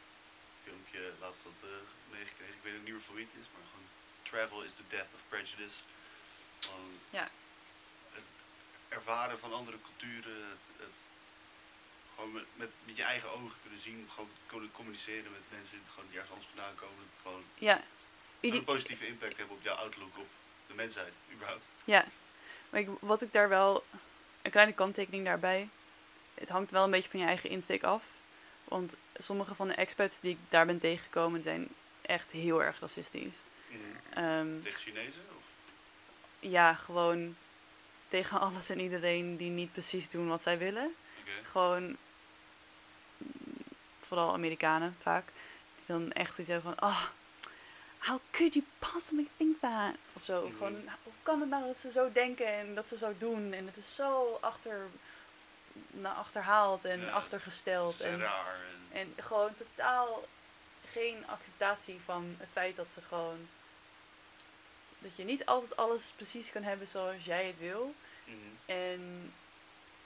[0.64, 1.68] filmpje laatst had eh,
[2.10, 2.54] meegekregen.
[2.54, 3.88] Ik weet ook niet meer van wie het is, maar gewoon
[4.22, 5.78] travel is the death of prejudice.
[6.60, 7.28] Gewoon Ja.
[8.12, 8.32] het
[8.88, 11.04] ervaren van andere culturen, het, het
[12.14, 15.88] gewoon met, met, met je eigen ogen kunnen zien, gewoon kunnen communiceren met mensen die
[15.94, 16.96] gewoon ergens anders vandaan komen.
[16.98, 17.84] Dat het gewoon Ja, zo'n
[18.40, 20.28] ide- positieve impact hebben op jouw outlook op
[20.66, 21.70] de mensheid, überhaupt.
[21.84, 22.04] ja.
[22.70, 23.84] Maar ik, wat ik daar wel,
[24.42, 25.68] een kleine kanttekening daarbij,
[26.34, 28.04] het hangt wel een beetje van je eigen insteek af.
[28.64, 31.68] Want sommige van de expats die ik daar ben tegengekomen zijn
[32.02, 33.36] echt heel erg racistisch.
[34.14, 35.22] Ehm, Tegen Chinezen?
[35.36, 35.42] Of?
[36.38, 37.36] ja, gewoon
[38.08, 40.94] tegen alles en iedereen die niet precies doen wat zij willen.
[41.50, 41.82] Gewoon,
[43.16, 43.54] mm,
[44.00, 45.24] vooral Amerikanen vaak,
[45.76, 47.02] die dan echt iets hebben van, oh,
[47.98, 49.94] how could you possibly think that?
[50.12, 50.56] Of zo, Mhm.
[50.56, 53.52] gewoon, "Nou, hoe kan het nou dat ze zo denken en dat ze zo doen?
[53.52, 54.86] En het is zo achter,
[55.90, 58.00] nou, achterhaald en Ja, achtergesteld.
[58.00, 58.56] En, raar.
[58.90, 60.24] En, en gewoon totaal
[60.90, 63.48] geen acceptatie van het feit dat ze gewoon.
[64.98, 67.94] Dat je niet altijd alles precies kan hebben zoals jij het wil.
[68.24, 68.36] Mhm.
[68.66, 69.32] En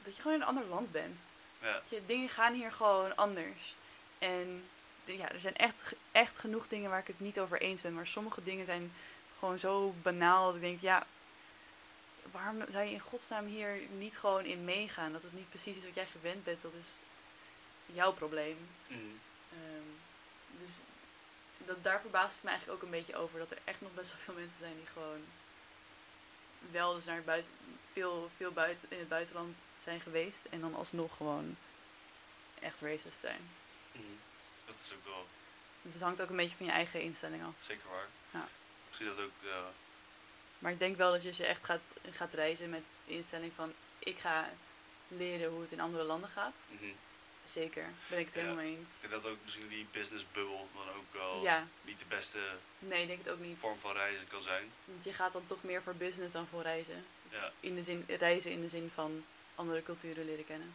[0.03, 1.28] dat je gewoon in een ander land bent.
[1.61, 1.72] Ja.
[1.72, 3.74] Dat je, dingen gaan hier gewoon anders.
[4.18, 4.68] En
[5.05, 7.95] ja, er zijn echt, echt genoeg dingen waar ik het niet over eens ben.
[7.95, 8.93] Maar sommige dingen zijn
[9.39, 11.07] gewoon zo banaal dat ik denk, ja,
[12.31, 15.13] waarom zou je in godsnaam hier niet gewoon in meegaan?
[15.13, 16.89] Dat het niet precies is wat jij gewend bent, dat is
[17.87, 18.69] jouw probleem.
[18.87, 18.99] Mhm.
[19.53, 19.89] Ehm,
[20.57, 20.81] dus
[21.65, 23.39] dat, daar verbaast ik me eigenlijk ook een beetje over.
[23.39, 25.25] Dat er echt nog best wel veel mensen zijn die gewoon
[26.71, 27.53] wel dus naar het buiten,
[27.93, 30.45] veel, veel buiten, in het buitenland zijn geweest.
[30.45, 31.57] En dan alsnog gewoon
[32.61, 33.51] echt racist zijn.
[33.93, 34.05] Mhm.
[34.71, 35.27] Dat is ook wel
[35.83, 37.55] Dus het hangt ook een beetje van je eigen instelling af.
[37.61, 38.07] zeker waar.
[38.31, 38.49] Ja.
[38.89, 39.71] Misschien dat ook, ja,
[40.59, 43.53] Maar ik denk wel dat je als je echt gaat, gaat reizen met de instelling
[43.55, 44.51] van ik ga
[45.09, 46.66] leren hoe het in andere landen gaat.
[46.68, 46.91] mhm.
[47.45, 48.41] Zeker, ben ik het Ja.
[48.41, 48.93] helemaal eens.
[48.95, 52.39] Ik denk dat ook misschien die business bubble dan ook wel Ja, niet de beste
[52.79, 53.59] nee, ik denk het ook niet.
[53.59, 54.73] vorm van reizen kan zijn.
[54.85, 57.05] Want je gaat dan toch meer voor business dan voor reizen.
[57.29, 57.53] Ja.
[57.61, 60.75] In de zin, reizen in de zin van andere culturen leren kennen.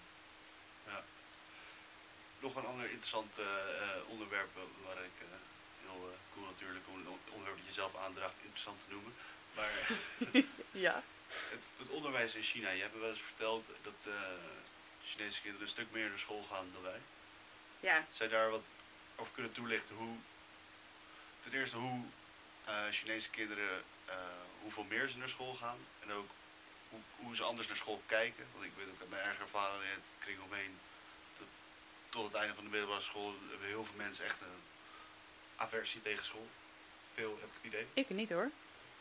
[2.46, 4.50] Nog een ander interessant eh, eh, onderwerp
[4.86, 5.26] waar ik eh,
[5.86, 9.14] heel cool natuurlijk om een on- onderwerp dat je zelf aandraagt interessant te noemen.
[9.56, 9.72] Maar
[10.86, 11.04] Ja.
[11.30, 12.70] het, het onderwijs in China.
[12.70, 14.08] Je hebt me wel eens verteld dat
[15.04, 17.02] Chinese kinderen een stuk meer naar school gaan dan wij.
[17.80, 18.70] Ja, Zou je daar wat
[19.16, 20.18] over kunnen toelichten hoe,
[21.44, 22.06] ten eerste hoe
[22.92, 23.84] Chinese kinderen,
[24.62, 26.30] hoeveel meer ze naar school gaan en ook
[26.90, 28.48] hoe, hoe ze anders naar school kijken.
[28.54, 30.80] Want ik weet ook uit mijn eigen ervaring in het kring omheen,
[32.16, 34.62] tot het einde van de middelbare school hebben heel veel mensen echt een
[35.56, 36.48] aversie tegen school.
[37.14, 37.88] Veel heb ik het idee.
[37.94, 38.50] ik niet hoor.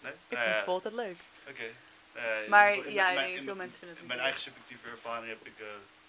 [0.01, 0.13] Nee?
[0.13, 1.17] Ik Nou vind ja, school altijd leuk.
[1.49, 1.71] Oké.
[2.13, 4.27] Eh, Maar in ja, mijn- nee, in veel mensen vinden het In mijn leuk.
[4.29, 5.67] eigen subjectieve ervaring heb ik eh,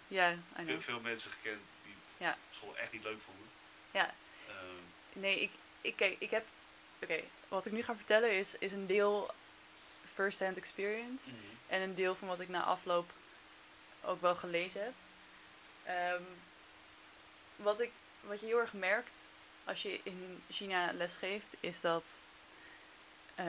[0.08, 2.38] Ja, veel, veel mensen gekend die Ja.
[2.52, 3.48] school echt niet leuk vonden.
[3.92, 4.14] Ja.
[4.48, 4.56] Ehm,
[5.20, 5.52] Nee, ik,
[5.82, 6.46] ik, kijk, ik heb...
[7.02, 9.34] Oké, wat ik nu ga vertellen is, is een deel
[10.14, 11.32] first-hand experience.
[11.32, 11.40] mhm.
[11.68, 13.12] En een deel van wat ik na afloop
[14.04, 14.94] ook wel gelezen heb.
[15.84, 16.24] Ehm,
[17.56, 17.92] wat, ik,
[18.22, 19.26] wat je heel erg merkt
[19.66, 22.18] als je in China les geeft, is dat
[23.36, 23.46] eh,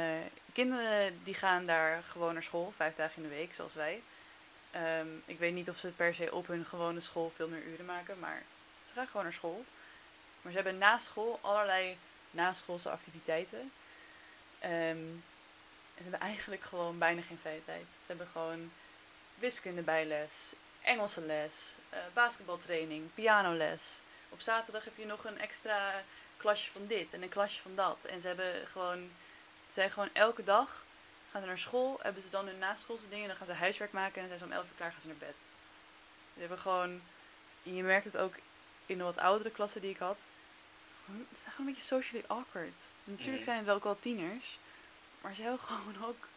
[0.53, 4.03] kinderen die gaan daar gewoon naar school, vijf dagen in de week, zoals wij.
[4.71, 7.85] Ehm, ik weet niet of ze per se op hun gewone school veel meer uren
[7.85, 8.43] maken, maar
[8.87, 9.65] ze gaan gewoon naar school.
[10.43, 11.97] Maar ze hebben na school allerlei
[12.31, 13.73] naschoolse activiteiten.
[14.59, 14.73] Ehm,
[15.95, 17.87] en ze hebben eigenlijk gewoon bijna geen vrije tijd.
[18.01, 18.73] Ze hebben gewoon
[19.35, 20.55] wiskunde bijles,
[20.87, 24.03] Engelse les, eh, basketbaltraining, pianoles.
[24.29, 26.03] Op zaterdag heb je nog een extra
[26.37, 28.05] klasje van dit en een klasje van dat.
[28.05, 29.11] En ze hebben gewoon,
[29.67, 30.85] ze zijn gewoon elke dag
[31.31, 34.23] gaan ze naar school, hebben ze dan hun naschoolse dingen, dan gaan ze huiswerk maken
[34.23, 35.37] en dan zijn ze om 11 uur klaar, gaan ze naar bed.
[36.35, 37.03] Ze hebben gewoon,
[37.63, 38.35] je merkt het ook
[38.87, 40.31] in de wat oudere klassen die ik had,
[41.07, 42.81] het zijn gewoon een beetje socially awkward.
[43.05, 43.45] Natuurlijk Mhm.
[43.45, 44.59] zijn het wel ook wel tieners,
[45.21, 46.29] maar ze hebben gewoon ook,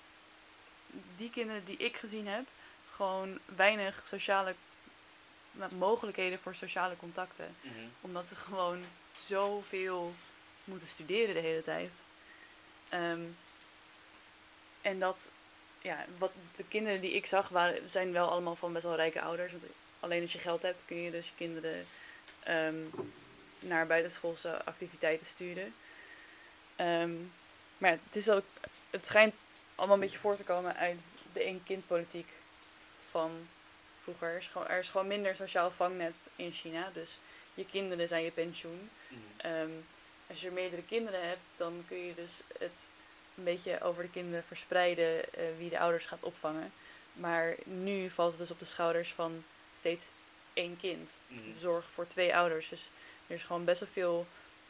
[1.16, 2.46] die kinderen die ik gezien heb,
[3.00, 4.56] gewoon weinig sociale
[5.52, 7.56] nou, mogelijkheden voor sociale contacten.
[7.62, 7.74] Mhm.
[8.02, 8.84] Omdat ze gewoon
[9.18, 10.14] zoveel
[10.64, 12.04] moeten studeren de hele tijd.
[12.90, 13.22] Ehm,
[14.82, 15.30] en dat,
[15.82, 19.22] ja, wat de kinderen die ik zag waren, zijn wel allemaal van best wel rijke
[19.22, 19.52] ouders.
[19.52, 19.64] Want
[20.00, 21.86] alleen als je geld hebt kun je dus je kinderen
[22.44, 22.84] ehm,
[23.60, 25.74] naar buitenschoolse activiteiten sturen.
[26.76, 27.14] Ehm,
[27.78, 28.46] maar ja, het, is ook,
[28.90, 29.46] het schijnt
[29.76, 32.28] allemaal een beetje voor te komen uit de één-kind-politiek
[33.10, 33.48] van
[34.02, 34.28] vroeger.
[34.28, 36.90] Er is, gewoon, er is gewoon minder sociaal vangnet in China.
[36.94, 37.20] Dus
[37.54, 38.90] je kinderen zijn je pensioen.
[39.08, 39.20] Mhm.
[39.38, 39.72] Ehm,
[40.28, 42.88] als je meerdere kinderen hebt, dan kun je dus het
[43.36, 46.72] een beetje over de kinderen verspreiden eh, wie de ouders gaat opvangen.
[47.14, 49.44] Maar nu valt het dus op de schouders van
[49.74, 50.10] steeds
[50.54, 51.22] één kind.
[51.28, 51.52] Mhm.
[51.52, 52.70] De zorg voor twee ouders.
[52.70, 52.90] Dus
[53.28, 54.28] er is gewoon best wel veel.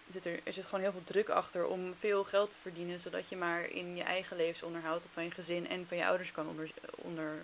[0.09, 3.29] Zit er, er zit gewoon heel veel druk achter om veel geld te verdienen, zodat
[3.29, 6.47] je maar in je eigen levensonderhoud, dat van je gezin en van je ouders kan,
[6.47, 7.41] onder, onder, eh,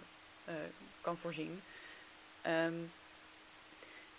[1.01, 1.61] kan voorzien.
[2.41, 2.73] Ehm,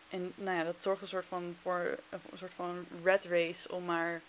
[0.09, 3.85] en nou ja, dat zorgt een soort van voor een soort van rat race om
[3.85, 4.21] maar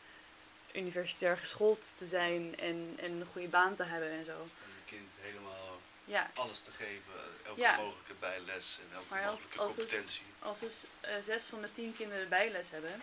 [0.74, 4.40] universitair geschoold te zijn en, en een goede baan te hebben en zo.
[4.42, 4.50] Om
[4.86, 7.14] je kind helemaal Ja, alles te geven,
[7.46, 7.76] elke Ja.
[7.78, 10.24] mogelijke bijles en elke Maar als- mogelijke als dus- competentie.
[10.40, 13.02] als dus eh, zes van de tien kinderen bijles hebben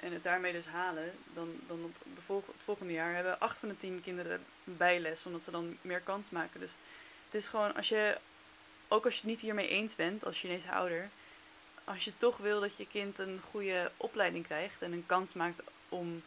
[0.00, 3.58] en het daarmee dus halen, dan, dan op de volg- het volgende jaar hebben acht
[3.58, 6.60] van de tien kinderen bijles, omdat ze dan meer kans maken.
[6.60, 6.74] Dus
[7.32, 8.18] het is gewoon, als je,
[8.88, 11.10] ook als je het niet hiermee eens bent als Chinese ouder,
[11.84, 15.62] als je toch wil dat je kind een goede opleiding krijgt en een kans maakt
[15.88, 16.22] om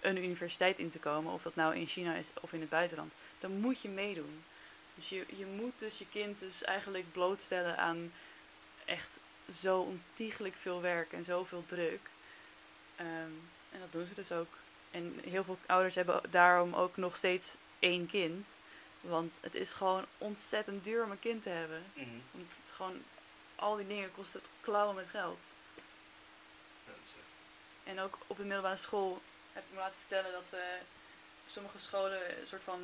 [0.00, 3.12] een universiteit in te komen, of dat nou in China is of in het buitenland,
[3.38, 4.44] dan moet je meedoen.
[4.94, 8.12] Dus je, je moet dus je kind dus eigenlijk blootstellen aan
[8.84, 9.20] echt
[9.60, 12.00] zo ontiegelijk veel werk en zoveel druk.
[12.96, 13.34] Ehm,
[13.70, 14.56] en dat doen ze dus ook.
[14.90, 18.56] En heel veel ouders hebben daarom ook nog steeds één kind.
[19.08, 21.84] Want het is gewoon ontzettend duur om een kind te hebben.
[21.94, 22.08] Mhm.
[22.30, 23.02] Want het gewoon,
[23.56, 25.52] al die dingen kosten klauwen met geld.
[26.86, 27.28] Ja, dat is echt...
[27.84, 30.78] En ook op de middelbare school heb ik me laten vertellen dat ze
[31.44, 32.80] op sommige scholen een soort van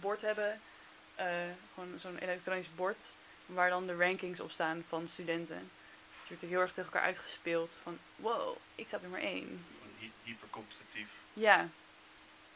[0.00, 0.60] bord hebben.
[1.14, 1.26] eh,
[1.74, 3.12] gewoon zo'n elektronisch bord.
[3.46, 5.70] Waar dan de rankings op staan van studenten.
[6.10, 7.78] Het wordt heel erg tegen elkaar uitgespeeld.
[7.82, 9.66] Van, wow, ik sta op nummer één.
[9.78, 11.10] Gewoon hy- hypercompetitief.
[11.32, 11.68] Ja.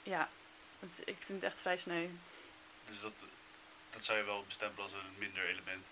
[0.03, 0.29] Ja.
[0.81, 2.09] Het, ik vind het echt vrij sneu.
[2.87, 3.25] Dus dat,
[3.91, 5.91] dat zou je wel bestempelen als een minder element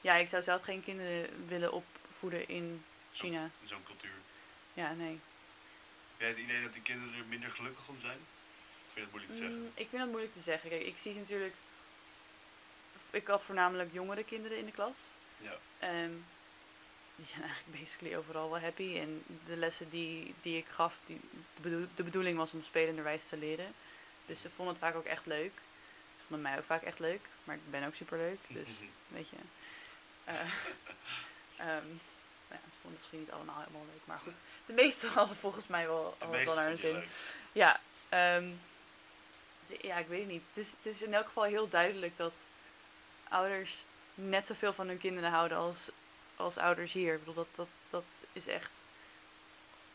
[0.00, 3.50] Ja, ik zou zelf geen kinderen willen opvoeden in China.
[3.60, 4.18] in zo'n cultuur.
[4.74, 5.20] Ja, nee.
[6.10, 8.18] Heb jij het idee dat die kinderen er minder gelukkig om zijn?
[8.86, 9.60] Of vind je dat moeilijk te zeggen?
[9.60, 10.70] Mm, ik vind dat moeilijk te zeggen.
[10.70, 11.54] Kijk, ik zie natuurlijk...
[13.10, 14.98] Ik had voornamelijk jongere kinderen in de klas.
[15.36, 15.58] Ja.
[15.78, 16.12] Ehm,
[17.16, 18.98] die zijn eigenlijk basically overal wel happy.
[18.98, 21.20] En de lessen die, die ik gaf, die,
[21.94, 23.74] de bedoeling was om spelenderwijs te leren.
[24.26, 25.52] Dus ze vonden het vaak ook echt leuk.
[26.28, 27.20] Vonden mij ook vaak echt leuk.
[27.44, 28.38] Maar ik ben ook super leuk.
[28.48, 28.68] Dus,
[29.16, 29.36] weet je.
[30.24, 30.40] Eh,
[31.66, 31.86] ehm,
[32.48, 34.02] nou ja, ze vonden het misschien niet allemaal helemaal leuk.
[34.04, 36.92] Maar goed, de meesten hadden volgens mij wel, meeste wel naar hun zin.
[36.92, 37.08] leuk.
[37.52, 38.50] Ja, ehm,
[39.80, 40.44] ja, ik weet het niet.
[40.48, 42.46] Het is, het is in elk geval heel duidelijk dat
[43.28, 45.90] ouders net zoveel van hun kinderen houden als,
[46.36, 47.12] als ouders hier.
[47.14, 48.84] Ik bedoel, dat, dat, dat is echt.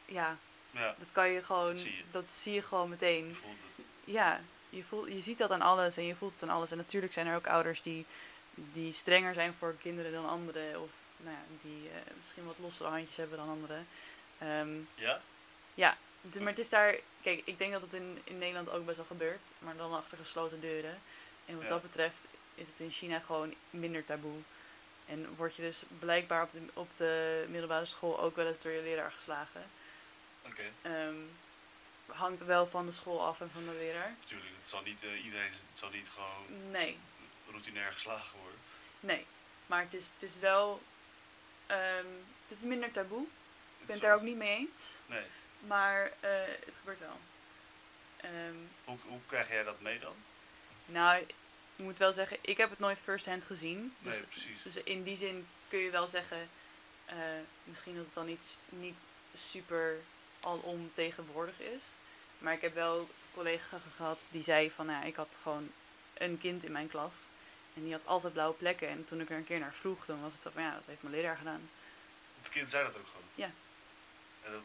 [0.06, 0.38] Ja,
[0.72, 1.70] Ja, dat kan je gewoon.
[1.70, 2.04] Dat zie je.
[2.12, 3.28] dat zie je gewoon meteen.
[3.28, 3.84] je.
[4.12, 4.42] Ja,
[4.76, 6.72] je, voelt, je ziet dat aan alles en je voelt het aan alles.
[6.72, 8.06] En natuurlijk zijn er ook ouders die,
[8.56, 10.82] die strenger zijn voor kinderen dan anderen.
[10.82, 13.88] Of nou ja, die eh, misschien wat lossere handjes hebben dan anderen.
[14.38, 15.22] Ehm, Ja?
[15.74, 15.98] ja,
[16.40, 16.96] maar het is daar...
[17.22, 19.46] Kijk, ik denk dat het in, in Nederland ook best wel gebeurt.
[19.60, 21.02] Maar dan achter gesloten deuren.
[21.46, 21.70] En wat Ja.
[21.70, 24.38] dat betreft is het in China gewoon minder taboe.
[25.06, 28.72] En word je dus blijkbaar op de, op de middelbare school ook wel eens door
[28.72, 29.64] je leraar geslagen.
[30.46, 31.16] Oké, Ehm,
[32.06, 34.16] hangt wel van de school af en van de leraar.
[34.20, 34.50] natuurlijk.
[34.60, 36.98] Het zal niet, eh, iedereen het zal niet gewoon Nee,
[37.50, 38.60] routinair geslagen worden.
[39.00, 39.26] nee.
[39.66, 40.82] Maar het is, het is wel...
[41.68, 42.06] ehm,
[42.48, 43.24] het is minder taboe.
[43.80, 44.98] Ik ben het daar ook niet mee eens.
[45.06, 45.24] Nee.
[45.68, 46.30] Maar eh,
[46.66, 47.20] het gebeurt wel.
[48.18, 50.16] Ehm, Hoe, hoe krijg jij dat mee dan?
[50.86, 51.22] nou,
[51.76, 53.96] ik moet wel zeggen, ik heb het nooit first hand gezien.
[54.00, 54.62] Dus, Nee, precies.
[54.64, 56.50] dus in die zin kun je wel zeggen,
[57.06, 57.16] eh,
[57.64, 58.98] misschien dat het dan niet, niet
[59.38, 59.96] super
[60.44, 61.84] alom tegenwoordig is.
[62.38, 65.72] Maar ik heb wel een collega gehad die zei van, nou ja, ik had gewoon
[66.14, 67.14] een kind in mijn klas.
[67.76, 68.88] En die had altijd blauwe plekken.
[68.88, 70.84] En toen ik er een keer naar vroeg, dan was het zo van, ja, dat
[70.86, 71.70] heeft mijn leraar gedaan.
[72.42, 73.28] Het kind zei dat ook gewoon.
[73.36, 73.52] Ja.
[74.44, 74.62] En dat,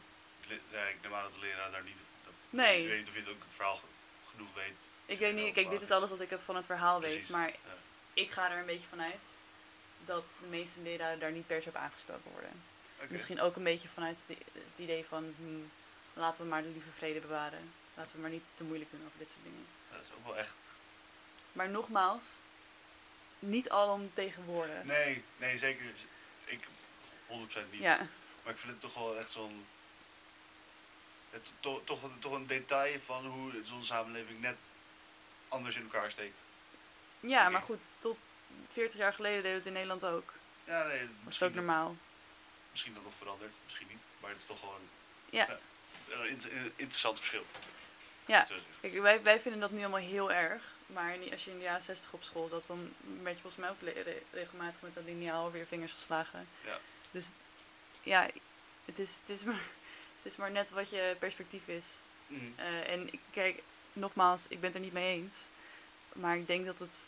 [0.71, 1.95] ja, ik neem aan dat de leraar daar niet...
[2.25, 2.81] Dat, Nee.
[2.83, 3.85] Ik weet niet of je het ook het verhaal ge-
[4.31, 4.85] genoeg weet.
[5.05, 7.29] Ik weet niet, kijk, dit is alles wat ik het van het verhaal weet.
[7.29, 7.55] Maar ja.
[8.13, 9.21] ik ga er een beetje vanuit
[10.05, 12.63] dat de meeste leraren daar niet per se op aangesproken worden.
[13.07, 14.37] Misschien ook een beetje vanuit het,
[14.79, 15.71] idee van hmm,
[16.13, 17.73] laten we maar de lieve vrede bewaren.
[17.93, 19.65] Laten we maar niet te moeilijk doen over dit soort dingen.
[19.91, 20.55] Dat is ook wel echt...
[21.51, 22.39] Maar nogmaals,
[23.39, 24.83] niet alom tegenwoordig.
[24.83, 25.85] Nee, nee, zeker.
[26.45, 26.69] Ik 100%
[27.71, 27.81] niet.
[27.81, 28.07] Ja,
[28.43, 29.65] Maar ik vind het toch wel echt zo'n...
[31.59, 34.57] Toch, een- toch een detail van hoe zo'n samenleving net
[35.47, 36.37] anders in elkaar steekt.
[37.19, 38.17] ja maar goed, tot
[38.69, 40.33] 40 jaar geleden deden we het in Nederland ook.
[40.63, 41.95] Ja, nee, Was het misschien ook dat, normaal.
[42.79, 43.97] Misschien dat nog veranderd, misschien niet.
[44.19, 44.81] Maar het is toch gewoon
[45.29, 45.57] Ja,
[46.09, 47.45] een int- een interessant verschil.
[48.25, 48.47] ja.
[48.81, 50.63] Kijk, wij, wij vinden dat nu allemaal heel erg.
[50.85, 53.69] Maar als je in de jaren 60 op school zat, dan werd je volgens mij
[53.69, 56.47] ook re- regelmatig met dat lineaal je vingers geslagen.
[56.65, 56.79] Ja.
[57.11, 57.31] Dus
[58.03, 58.27] ja,
[58.85, 59.55] het is, het, is maar,
[60.21, 61.85] het is maar net wat je perspectief is.
[62.27, 62.45] Mhm.
[62.55, 63.61] Eh, en ik- kijk,
[63.93, 65.37] nogmaals, ik ben het er niet mee eens.
[66.13, 67.05] Maar ik denk dat het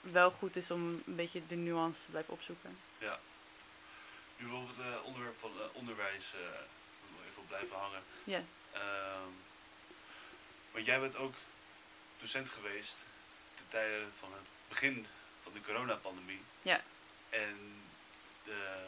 [0.00, 2.78] wel goed is om een beetje de nuance te blijven opzoeken.
[2.98, 3.20] Ja.
[4.42, 8.02] Nu bijvoorbeeld het eh, onderwerp van eh, onderwijs, wel even op blijven hangen.
[8.24, 8.42] Ja.
[8.72, 9.30] Ehm,
[10.70, 11.34] want jij bent ook
[12.20, 13.04] docent geweest
[13.54, 15.06] ten tijde van het begin
[15.40, 16.42] van de coronapandemie.
[16.62, 16.80] Ja.
[17.30, 17.82] En
[18.44, 18.86] de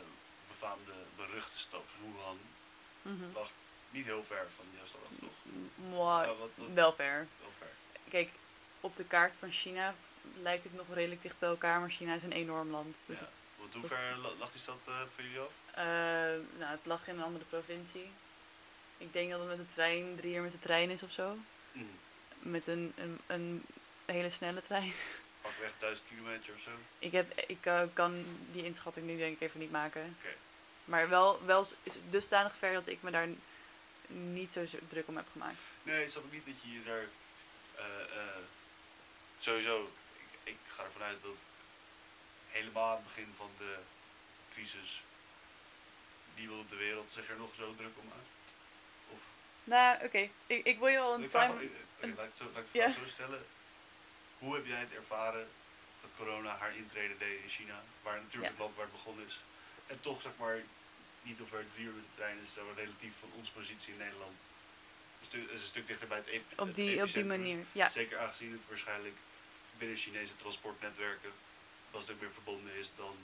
[0.48, 2.38] befaamde, beruchte stad Wuhan
[3.02, 3.32] Mhm.
[3.34, 3.50] lag
[3.90, 5.54] niet heel ver van jouw stad af, toch?
[5.74, 7.26] Moi, wat, wat- wel ver.
[7.40, 7.70] wel ver.
[8.10, 8.30] Kijk,
[8.80, 9.94] op de kaart van China
[10.42, 12.96] lijkt het nog redelijk dicht bij elkaar, maar China is een enorm land.
[13.06, 13.28] Dus ja.
[13.64, 15.52] Want hoe ver la- lag die stad eh, voor jullie af?
[15.74, 15.84] Eh,
[16.58, 18.10] nou, het lag in een andere provincie.
[18.98, 21.38] Ik denk dat het met de trein, drie uur met de trein is of zo.
[21.72, 21.84] Mhm.
[22.38, 23.64] Met een, een, een
[24.04, 24.92] hele snelle trein.
[25.40, 26.70] Pakweg duizend kilometer of zo.
[26.98, 30.16] Ik, heb, ik eh, kan die inschatting nu denk ik even niet maken.
[30.18, 30.34] Oké.
[30.84, 33.28] Maar wel, wel is dusdanig ver dat ik me daar
[34.06, 35.60] niet zo druk om heb gemaakt.
[35.82, 37.06] Nee, snap ik niet dat je je daar
[39.38, 39.90] sowieso.
[40.16, 41.36] Ik, ik ga ervan uit dat
[42.54, 43.78] helemaal aan het begin van de
[44.52, 45.02] crisis
[46.36, 48.30] niemand op de wereld zich er nog zo druk om maakt.
[49.12, 49.20] Of
[49.64, 50.28] Nou, oké.
[50.46, 51.60] Ik, ik wil je wel een time...
[52.00, 53.46] een- laat ik het zo, laat ik de vraag zo stellen.
[54.38, 55.48] Hoe heb jij het ervaren
[56.00, 59.40] dat corona haar intrede deed in China, waar natuurlijk het land waar het begonnen is,
[59.86, 60.62] en toch zeg maar
[61.22, 64.42] niet over drie uur met de trein is, dat relatief van onze positie in Nederland
[65.20, 67.64] is een stuk dichter bij het, het Op die, op die manier.
[67.72, 69.16] Ja, Zeker aangezien het waarschijnlijk
[69.78, 71.32] binnen Chinese transportnetwerken
[71.94, 73.14] wel een stuk meer verbonden is dan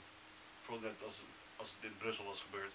[0.57, 1.21] bijvoorbeeld net als,
[1.55, 2.73] als het in Brussel was gebeurd,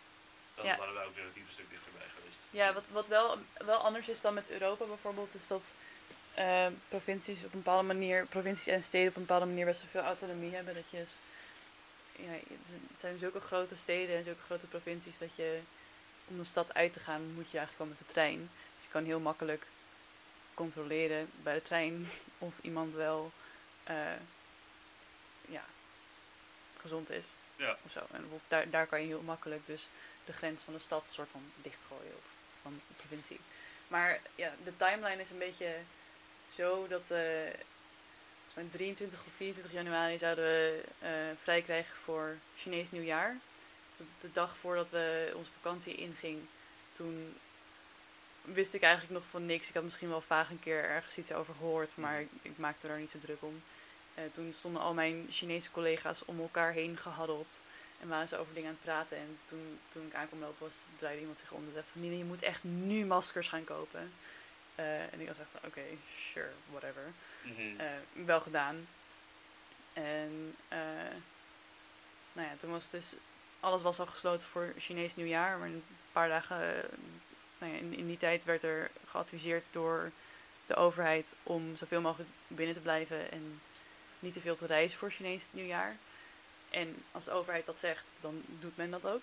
[0.54, 0.76] dan Ja.
[0.76, 2.38] waren wij ook relatief een stuk dichterbij geweest.
[2.50, 5.74] Ja, wat, wat wel, wel anders is dan met Europa bijvoorbeeld, is dat
[6.34, 9.90] eh, provincies op een bepaalde manier, provincies en steden op een bepaalde manier best wel
[9.90, 10.74] veel autonomie hebben.
[10.74, 11.04] Dat je,
[12.22, 15.60] ja, het het zijn zulke grote steden en zulke grote provincies dat je,
[16.28, 18.38] om de stad uit te gaan, moet je eigenlijk wel met de trein.
[18.38, 19.66] Dus je kan heel makkelijk
[20.54, 23.32] controleren bij de trein of iemand wel,
[23.84, 23.96] eh,
[25.48, 25.64] ja,
[26.86, 27.26] gezond is.
[27.56, 27.76] Ja.
[27.84, 28.06] Of zo.
[28.12, 29.88] En of daar, daar kan je heel makkelijk dus
[30.24, 32.24] de grens van de stad soort van dichtgooien of
[32.62, 33.40] van de provincie.
[33.88, 35.76] Maar ja, de timeline is een beetje
[36.54, 37.18] zo dat eh
[38.56, 41.10] volgens mij 23 of 24 januari zouden we eh,
[41.42, 43.36] vrij krijgen voor Chinees nieuwjaar.
[43.96, 46.38] Dus de dag voordat we onze vakantie inging,
[46.92, 47.36] toen
[48.42, 49.68] wist ik eigenlijk nog van niks.
[49.68, 52.98] Ik had misschien wel vaag een keer ergens iets over gehoord, maar ik maakte er
[52.98, 53.62] niet zo druk om.
[54.16, 57.62] Eh, toen stonden al mijn Chinese collega's om elkaar heen gehaddeld.
[58.00, 59.16] En waren ze over dingen aan het praten.
[59.16, 62.00] En toen, toen ik aankwam lopen, was, draaide iemand zich om en zei van...
[62.00, 64.12] Nina, je moet echt nu maskers gaan kopen.
[64.74, 65.82] Eh, en ik was echt van, oké,
[66.32, 67.12] sure, whatever.
[67.42, 67.80] Mhm.
[67.80, 68.88] Eh, wel gedaan.
[69.92, 70.56] En
[72.32, 73.14] nou ja, toen was het dus...
[73.60, 75.58] Alles was al gesloten voor Chinees nieuwjaar.
[75.58, 76.58] Maar een paar dagen...
[77.58, 80.10] nou ja, in, in die tijd werd er geadviseerd door
[80.66, 81.34] de overheid...
[81.42, 83.60] om zoveel mogelijk binnen te blijven en
[84.18, 85.96] niet te veel te reizen voor Chinees nieuwjaar.
[86.70, 89.22] En als de overheid dat zegt, dan doet men dat ook.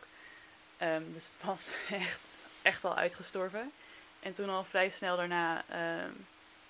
[0.77, 1.75] Ehm, dus het was
[2.05, 3.71] echt, echt al uitgestorven.
[4.19, 6.11] En toen al vrij snel daarna ehm,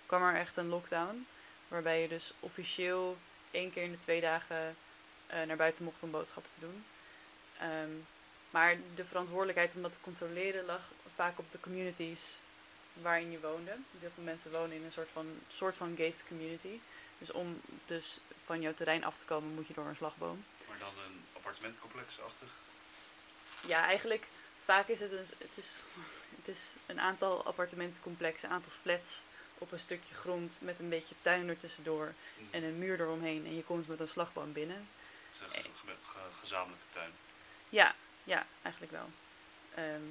[0.05, 1.27] kwam er echt een lockdown.
[1.67, 3.17] Waarbij je dus officieel
[3.51, 4.75] één keer in de twee dagen
[5.27, 6.85] eh, naar buiten mocht om boodschappen te doen.
[7.59, 7.91] Ehm,
[8.49, 12.39] maar de verantwoordelijkheid om dat te controleren lag vaak op de communities
[12.93, 13.75] waarin je woonde.
[13.91, 16.79] Dus heel veel mensen wonen in een soort van, soort van gated community.
[17.17, 20.45] Dus om dus van jouw terrein af te komen moet je door een slagboom.
[20.67, 22.49] Maar dan een appartementcomplex-achtig.
[23.67, 24.27] Ja, eigenlijk
[24.65, 25.79] vaak is het een, het is,
[26.37, 29.23] het is een aantal appartementencomplexen, een aantal flats
[29.57, 32.45] op een stukje grond met een beetje tuin ertussendoor Mhm.
[32.55, 33.45] en een muur eromheen.
[33.45, 34.87] En je komt met een slagboom binnen.
[35.33, 37.11] Is een gez- ge- ge- gezamenlijke tuin.
[37.69, 39.09] Ja, ja, eigenlijk wel.
[39.75, 40.01] Ehm,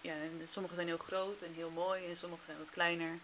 [0.00, 3.18] ja, en sommige zijn heel groot en heel mooi en sommige zijn wat kleiner.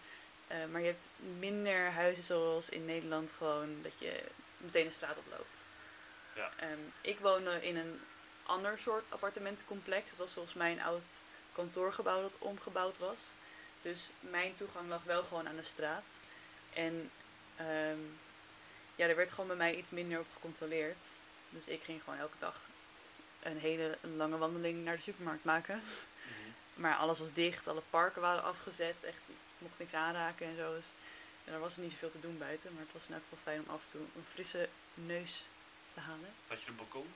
[0.47, 1.07] Eh, maar je hebt
[1.39, 4.23] minder huizen zoals in Nederland gewoon dat je
[4.57, 5.65] meteen de straat oploopt.
[6.35, 6.51] Ja.
[6.57, 8.01] Ehm, ik woonde in een
[8.45, 10.09] ander soort appartementencomplex.
[10.09, 11.21] Het was volgens mij een oud
[11.51, 13.21] kantoorgebouw dat omgebouwd was.
[13.81, 16.21] Dus mijn toegang lag wel gewoon aan de straat.
[16.73, 17.11] En
[17.55, 17.99] ehm,
[18.95, 21.05] ja, er werd gewoon bij mij iets minder op gecontroleerd.
[21.49, 22.59] Dus ik ging gewoon elke dag
[23.43, 25.81] een hele lange wandeling naar de supermarkt maken.
[26.75, 29.03] Maar alles was dicht, alle parken waren afgezet.
[29.03, 30.75] Echt, ik mocht niks aanraken en zo.
[30.75, 30.87] Dus
[31.43, 32.73] ja, er was niet zoveel te doen buiten.
[32.73, 35.45] Maar het was in elk geval fijn om af en toe een frisse neus
[35.93, 36.33] te halen.
[36.47, 37.13] Had je een balkon?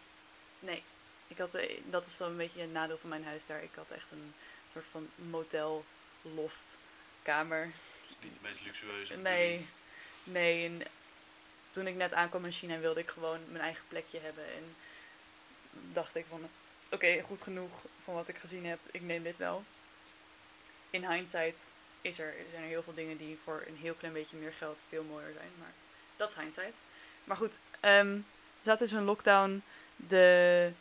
[0.60, 0.84] Nee,
[1.28, 3.64] ik had, eh, dat is dan een beetje een nadeel van mijn huis daar.
[3.64, 4.34] Ik had echt een
[4.72, 5.86] soort van motel,
[6.22, 6.78] loft,
[7.22, 7.72] kamer.
[8.22, 9.18] Niet de meest luxueuze.
[9.18, 9.68] Nee,
[10.24, 10.66] nee.
[10.66, 10.82] En
[11.72, 14.54] toen ik net aankwam in China wilde ik gewoon mijn eigen plekje hebben.
[14.54, 14.76] En
[15.72, 16.50] dacht ik van,
[16.90, 18.80] oké, goed genoeg van wat ik gezien heb.
[18.92, 19.64] Ik neem dit wel.
[20.90, 21.72] In hindsight
[22.02, 24.86] is er, zijn er heel veel dingen die voor een heel klein beetje meer geld
[24.90, 25.52] veel mooier zijn.
[25.60, 25.74] Maar
[26.18, 26.76] dat is hindsight.
[27.24, 28.14] Maar goed, ehm,
[28.62, 29.64] we zaten in zo'n lockdown.
[29.96, 30.72] De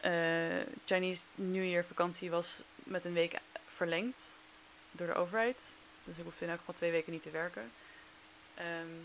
[0.00, 4.36] eh, Chinese New Year vakantie was met een week verlengd
[4.90, 5.74] door de overheid.
[6.04, 7.72] Dus ik hoefde in elk geval twee weken niet te werken.
[8.54, 8.96] Ehm,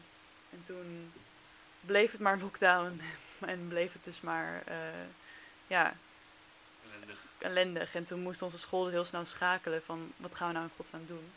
[0.50, 1.14] en toen
[1.82, 3.02] bleef het maar lockdown.
[3.40, 4.76] en bleef het dus maar eh,
[5.68, 5.96] ja,
[7.38, 7.96] Ellendig.
[7.96, 10.72] En toen moest onze school dus heel snel schakelen van wat gaan we nou in
[10.76, 11.32] godsnaam doen.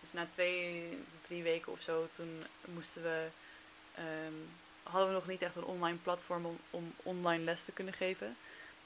[0.00, 3.26] Dus na twee, drie weken of zo, toen moesten we,
[3.94, 4.34] ehm,
[4.82, 8.36] hadden we nog niet echt een online platform om, om online les te kunnen geven.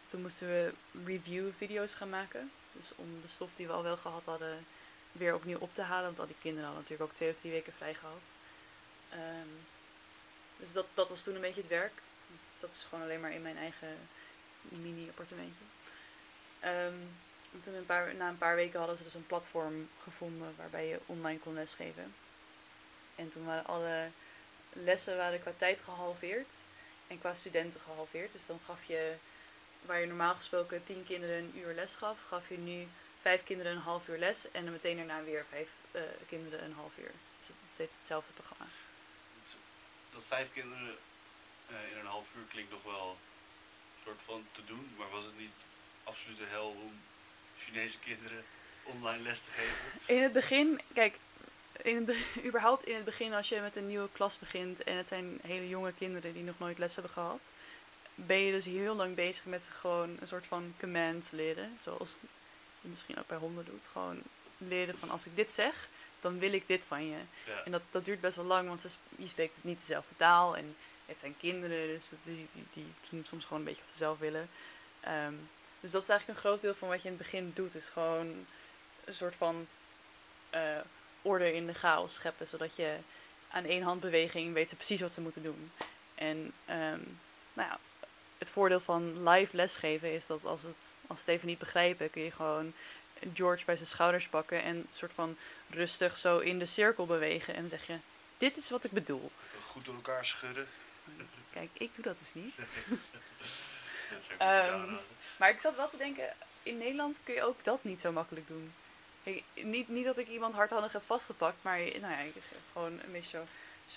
[0.06, 0.72] Toen moesten we
[1.04, 2.50] review video's gaan maken.
[2.72, 4.66] Dus om de stof die we al wel gehad hadden
[5.12, 6.04] weer opnieuw op te halen.
[6.04, 8.22] Want al die kinderen hadden natuurlijk ook twee of drie weken vrij gehad.
[9.10, 9.48] Ehm,
[10.56, 12.02] dus dat, dat was toen een beetje het werk.
[12.56, 13.96] Dat is gewoon alleen maar in mijn eigen
[14.62, 15.64] mini-appartementje.
[16.60, 16.94] Ehm,
[17.52, 21.00] en toen een na een paar weken hadden ze dus een platform gevonden waarbij je
[21.06, 22.14] online kon lesgeven.
[23.14, 24.10] En toen waren alle
[24.72, 26.54] lessen waren qua tijd gehalveerd
[27.06, 28.32] en qua studenten gehalveerd.
[28.32, 29.14] Dus dan gaf je,
[29.80, 32.88] waar je normaal gesproken tien kinderen een uur les gaf, gaf je nu
[33.22, 36.72] vijf kinderen een half uur les en dan meteen daarna weer vijf eh, kinderen een
[36.72, 37.10] half uur.
[37.46, 38.64] Dus steeds hetzelfde programma.
[39.38, 39.56] Dat is-
[40.12, 40.96] Dat vijf kinderen
[41.68, 44.94] eh, in een half uur klinkt nog wel een soort van te doen.
[44.98, 45.54] Maar was het niet
[46.08, 47.00] absolute hel om
[47.58, 48.44] Chinese kinderen
[48.82, 50.14] online les te geven?
[50.16, 51.18] In het begin, kijk,
[51.82, 54.96] in het, be- überhaupt in het begin als je met een nieuwe klas begint en
[54.96, 57.50] het zijn hele jonge kinderen die nog nooit les hebben gehad,
[58.14, 61.78] ben je dus heel lang bezig met gewoon een soort van command leren.
[61.80, 62.14] Zoals
[62.80, 63.88] je misschien ook bij honden doet.
[63.92, 64.22] Gewoon
[64.58, 65.88] leren van als ik dit zeg,
[66.20, 67.18] dan wil ik dit van je.
[67.46, 67.62] Ja.
[67.64, 70.56] En dat, dat duurt best wel lang, want ze je spreekt niet dezelfde taal.
[70.56, 73.96] En het zijn kinderen, dus die, die, die doen soms gewoon een beetje wat ze
[73.96, 74.48] zelf willen.
[75.00, 75.34] Ehm,
[75.80, 77.74] dus dat is eigenlijk een groot deel van wat je in het begin doet.
[77.74, 78.46] Is gewoon
[79.04, 79.66] een soort van
[80.50, 80.78] eh,
[81.22, 82.46] orde in de chaos scheppen.
[82.46, 82.96] Zodat je
[83.50, 85.72] aan één handbeweging weet ze precies wat ze moeten doen.
[86.14, 87.00] En ehm,
[87.52, 87.78] nou ja,
[88.38, 92.10] het voordeel van live lesgeven is dat als, het, als ze het even niet begrijpen,
[92.10, 92.72] kun je gewoon
[93.34, 95.36] George bij zijn schouders pakken en een soort van
[95.70, 97.54] rustig zo in de cirkel bewegen.
[97.54, 97.98] En zeg je,
[98.36, 99.30] dit is wat ik bedoel.
[99.62, 100.68] Goed door elkaar schudden.
[101.52, 102.54] Kijk, ik doe dat dus niet.
[104.38, 104.92] Ehm.
[105.36, 108.46] Maar ik zat wel te denken, in Nederland kun je ook dat niet zo makkelijk
[108.46, 108.72] doen.
[109.22, 112.30] Kijk, niet, niet dat ik iemand hardhandig heb vastgepakt, maar nou ja,
[112.72, 113.46] gewoon een beetje zo,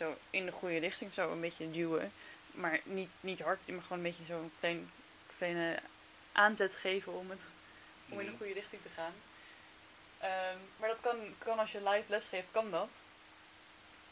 [0.04, 2.12] zo in de goede richting zo een beetje duwen.
[2.52, 4.92] Maar niet, niet hard, maar gewoon een beetje zo'n klein,
[5.38, 5.80] kleine
[6.32, 7.42] aanzet geven om, het,
[8.10, 8.38] om in de Mhm.
[8.40, 9.14] goede richting te gaan.
[10.20, 13.00] Ehm, maar dat kan, kan als je live les geeft, kan dat.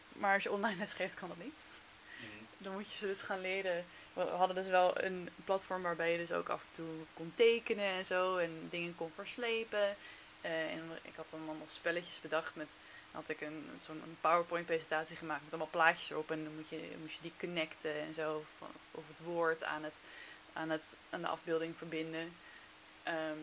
[0.10, 1.62] Maar als je online les geeft, kan dat niet.
[2.18, 2.28] Mhm.
[2.58, 3.86] Dan moet je ze dus gaan leren.
[4.26, 7.86] We hadden dus wel een platform waarbij je dus ook af en toe kon tekenen
[7.86, 8.38] en zo.
[8.38, 9.95] En dingen kon verslepen.
[10.41, 12.78] Eh, en ik had dan allemaal spelletjes bedacht met...
[13.11, 16.32] Dan had ik een, zo'n een PowerPoint presentatie gemaakt met allemaal plaatjes erop.
[16.32, 18.45] En dan moet je, moest je die connecten en zo.
[18.57, 20.01] Van, of het woord aan, het,
[20.53, 22.36] aan, het, aan de afbeelding verbinden.
[23.03, 23.39] Ehm,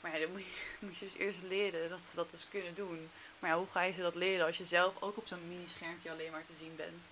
[0.00, 2.74] maar ja, dan moet je, moet je dus eerst leren dat ze dat dus kunnen
[2.74, 3.10] doen.
[3.38, 6.10] Maar ja, hoe ga je ze dat leren als je zelf ook op zo'n mini-schermpje
[6.10, 7.04] alleen maar te zien bent?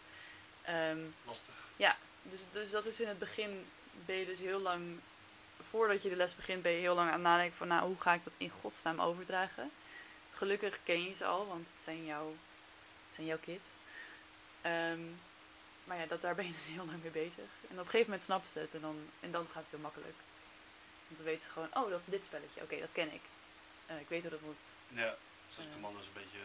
[0.62, 1.55] Ehm, Lastig.
[2.23, 3.66] Dus, dus dat is in het begin,
[4.07, 5.01] ben je dus heel lang,
[5.70, 8.01] voordat je de les begint, ben je heel lang aan het nadenken van, nou, hoe
[8.01, 9.70] ga ik dat in godsnaam overdragen?
[10.33, 12.29] Gelukkig ken je ze al, want het zijn jouw,
[13.07, 13.70] het zijn jouw kids.
[14.61, 15.01] Ehm,
[15.85, 17.45] maar ja, dat, daar ben je dus heel lang mee bezig.
[17.68, 19.81] En op een gegeven moment snappen ze het en dan, en dan gaat het heel
[19.81, 20.16] makkelijk.
[21.07, 22.62] Want dan weten ze gewoon, oh, dat is dit spelletje.
[22.62, 23.23] Oké, dat ken ik.
[23.87, 24.64] Eh, ik weet hoe dat moet.
[24.89, 25.16] Ja,
[25.49, 25.73] zoals Eh.
[25.75, 26.39] commando's een beetje...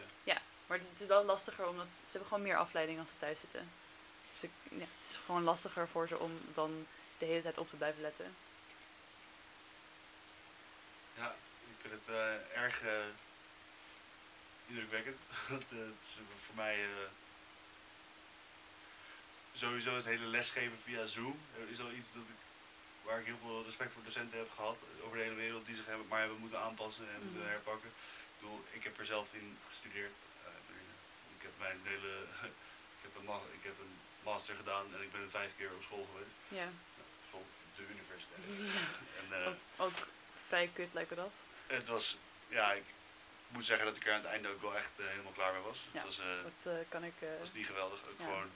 [0.68, 3.14] Maar het is, het is wel lastiger, omdat ze hebben gewoon meer afleiding als ze
[3.18, 3.70] thuis zitten.
[4.30, 6.86] Dus ik- ja, het is gewoon lastiger voor ze om dan
[7.18, 8.34] de hele tijd op te blijven letten.
[11.16, 11.34] Ja,
[11.70, 13.04] ik vind het eh, erg eh,
[14.66, 15.16] indrukwekkend.
[15.48, 16.86] Want eh, het is voor mij
[19.52, 22.34] sowieso het hele lesgeven via Zoom is al iets dat ik,
[23.02, 25.86] waar ik heel veel respect voor docenten heb gehad over de hele wereld die zich
[25.86, 27.50] hebben, maar hebben moeten aanpassen en moeten Mhm.
[27.50, 27.88] herpakken.
[27.88, 30.12] Ik bedoel, ik heb er zelf in gestudeerd.
[31.36, 32.22] Ik heb mijn hele,
[32.96, 33.98] ik heb, een ik heb een
[34.28, 36.34] master gedaan en ik ben vijf keer op school geweest.
[36.48, 36.68] Ja.
[37.28, 38.42] School, de universiteit.
[38.74, 38.88] ja.
[39.20, 39.56] En, eh, Ook,
[39.86, 40.06] ook
[40.46, 41.32] vrij kut lijkt me dat.
[41.66, 42.18] het was,
[42.48, 42.84] ja, ik
[43.48, 45.62] moet zeggen dat ik er aan het einde ook wel echt eh, helemaal klaar mee
[45.62, 45.78] was.
[45.78, 46.26] Ja, Het was, eh,
[46.64, 47.14] Dat kan ik...
[47.38, 48.00] was niet geweldig.
[48.10, 48.24] Ook ja.
[48.24, 48.50] gewoon,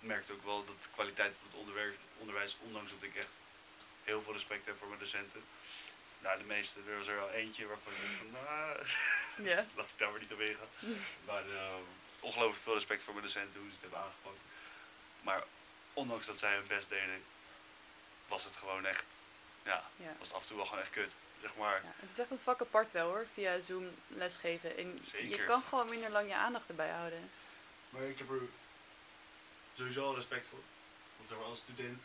[0.00, 3.34] ik merkte ook wel dat de kwaliteit van het onderwijs, onderwijs, ondanks dat ik echt
[4.04, 5.44] heel veel respect heb voor mijn docenten.
[6.18, 9.98] Nou, de meeste, er was er wel eentje waarvan ik denk van, nou, laat ik
[9.98, 10.68] daar maar niet op ingaan.
[11.24, 11.44] Maar
[12.20, 14.38] ongelooflijk veel respect voor mijn docenten, hoe ze het hebben aangepakt.
[15.26, 15.42] Maar
[15.92, 17.24] ondanks dat zij hun best deden,
[18.28, 19.04] was het gewoon echt,
[19.62, 20.14] ja, ja.
[20.18, 21.16] was het af en toe wel gewoon echt kut.
[21.40, 24.76] Zeg maar, Ja, het is echt een vak apart wel hoor, via Zoom lesgeven.
[24.76, 25.46] En je Zeker.
[25.46, 27.30] kan gewoon minder lang je aandacht erbij houden.
[27.88, 28.40] Maar ik heb er
[29.72, 30.62] sowieso al respect voor.
[31.16, 32.02] Want zeg maar, als student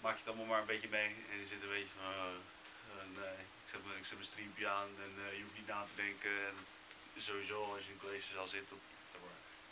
[0.00, 1.14] maak je het allemaal maar een beetje mee.
[1.30, 2.34] En je zit een beetje van, oh,
[2.90, 5.66] eh, nee, ik zet, mijn, ik zet mijn streampje aan en eh, je hoeft niet
[5.66, 6.30] na te denken.
[6.46, 6.56] En
[7.16, 8.78] sowieso als je in een collegezaal zit, dat,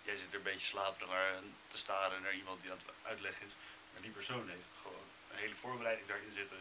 [0.04, 1.32] jij zit er een beetje slaperig naar
[1.68, 3.52] te staren naar iemand die aan het uitleggen is.
[3.92, 6.56] Maar die persoon heeft gewoon een hele voorbereiding daarin zitten.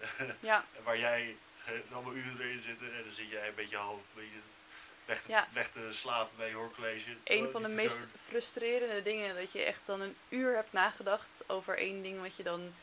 [0.40, 3.98] Ja, waar jij het allemaal uren erin zitten en dan zit jij een beetje half
[3.98, 4.40] een beetje
[5.04, 5.48] weg, te, Ja.
[5.52, 7.16] weg te slapen bij je hoorcollege.
[7.24, 11.78] een van de meest frustrerende dingen dat je echt dan een uur hebt nagedacht over
[11.78, 12.74] één ding wat je dan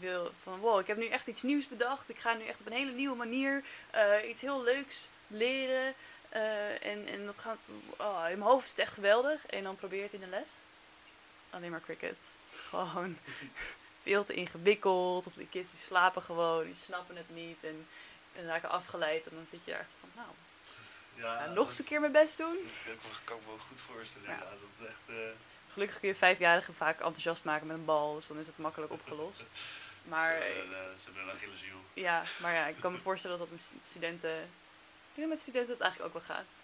[0.00, 2.08] wil van wow, ik heb nu echt iets nieuws bedacht.
[2.08, 5.94] Ik ga nu echt op een hele nieuwe manier eh, iets heel leuks leren.
[6.32, 7.58] Eh, en, en dat gaat,
[7.96, 9.46] oh, in mijn hoofd is het echt geweldig.
[9.46, 10.50] En dan probeer je het in de les.
[11.50, 12.38] Alleen maar cricket.
[12.68, 13.18] Gewoon
[14.02, 15.26] veel te ingewikkeld.
[15.26, 17.64] Of die kids die slapen gewoon, die snappen het niet.
[17.64, 17.86] En,
[18.36, 19.26] en raken afgeleid.
[19.26, 20.28] En dan zit je daar echt van, nou,
[21.14, 22.56] Ja, nou, nog eens een keer mijn best doen.
[22.86, 24.32] Dat kan ik, me- wel goed voorstellen, Ja.
[24.34, 24.58] inderdaad.
[24.78, 25.16] Dat echt, eh,
[25.72, 28.92] Gelukkig kun je vijfjarigen vaak enthousiast maken met een bal, dus dan is het makkelijk
[28.92, 29.50] opgelost.
[30.04, 31.76] Maar, ze, eh, hebben een, ze hebben een Achilleshiel.
[31.94, 34.50] ja, maar ja, ik kan me voorstellen dat dat stu- studenten...
[35.12, 36.62] Ik denk dat met studenten het eigenlijk ook wel gaat.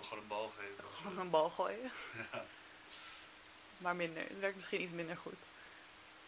[0.00, 0.84] Gewoon een bal geven.
[1.02, 1.90] Gewoon een bal gooien.
[2.32, 2.44] Ja.
[3.78, 4.22] Maar minder.
[4.22, 5.44] Het werkt misschien iets minder goed.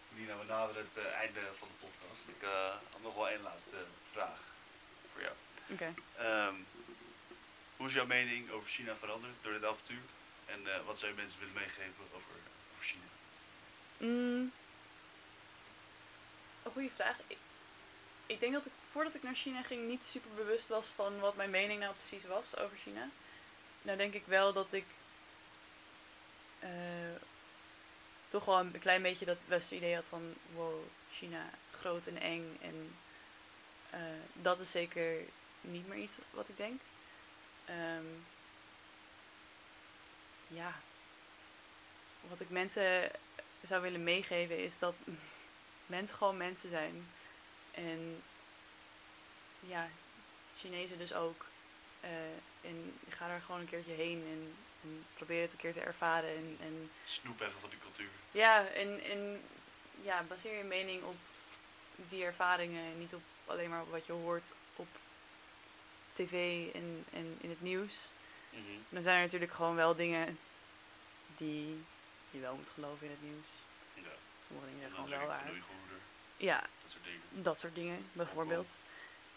[0.09, 2.29] Nina, we naderen het eh, einde van de podcast.
[2.29, 4.41] Ik eh, had nog wel één laatste vraag
[5.07, 5.35] voor jou.
[5.69, 5.95] Oké.
[6.17, 6.55] Ehm,
[7.77, 10.03] hoe is jouw mening over China veranderd door dit avontuur?
[10.47, 12.33] En eh, wat zou je mensen willen meegeven over,
[12.73, 13.05] over China?
[13.97, 14.53] Mm.
[16.73, 17.17] goede vraag.
[17.27, 17.39] Ik,
[18.31, 21.37] ik denk dat ik voordat ik naar China ging niet super bewust was van wat
[21.37, 23.09] mijn mening nou precies was over China.
[23.83, 24.85] Nou denk ik wel dat ik
[26.59, 26.71] eh,
[28.29, 32.59] toch wel een klein beetje dat beste idee had van wow, China groot en eng.
[32.61, 32.97] En
[33.91, 34.01] eh,
[34.33, 35.17] dat is zeker
[35.61, 36.81] niet meer iets wat ik denk.
[37.65, 38.07] Ehm,
[40.47, 40.81] ja,
[42.29, 43.11] wat ik mensen
[43.63, 44.95] zou willen meegeven is dat
[45.87, 47.09] mensen gewoon mensen zijn.
[47.71, 48.23] En
[49.61, 49.89] ja,
[50.57, 51.47] Chinezen dus ook.
[52.01, 52.11] Eh,
[52.61, 56.37] en ga daar gewoon een keertje heen en, en probeer het een keer te ervaren.
[56.37, 58.09] En, en Snoep even van die cultuur.
[58.31, 59.43] ja, en, en
[60.03, 61.17] ja, baseer je mening op
[61.97, 64.89] die ervaringen en niet op alleen maar op wat je hoort op
[66.13, 68.11] tv en, en in het nieuws.
[68.51, 68.63] Mhm.
[68.89, 70.39] Dan zijn er natuurlijk gewoon wel dingen
[71.37, 71.85] die
[72.31, 73.47] je wel moet geloven in het nieuws.
[73.95, 74.03] Ja.
[74.47, 75.53] Sommige dingen zijn gewoon wel waar.
[76.41, 77.43] Ja, dat soort dingen.
[77.43, 78.79] dat soort dingen bijvoorbeeld.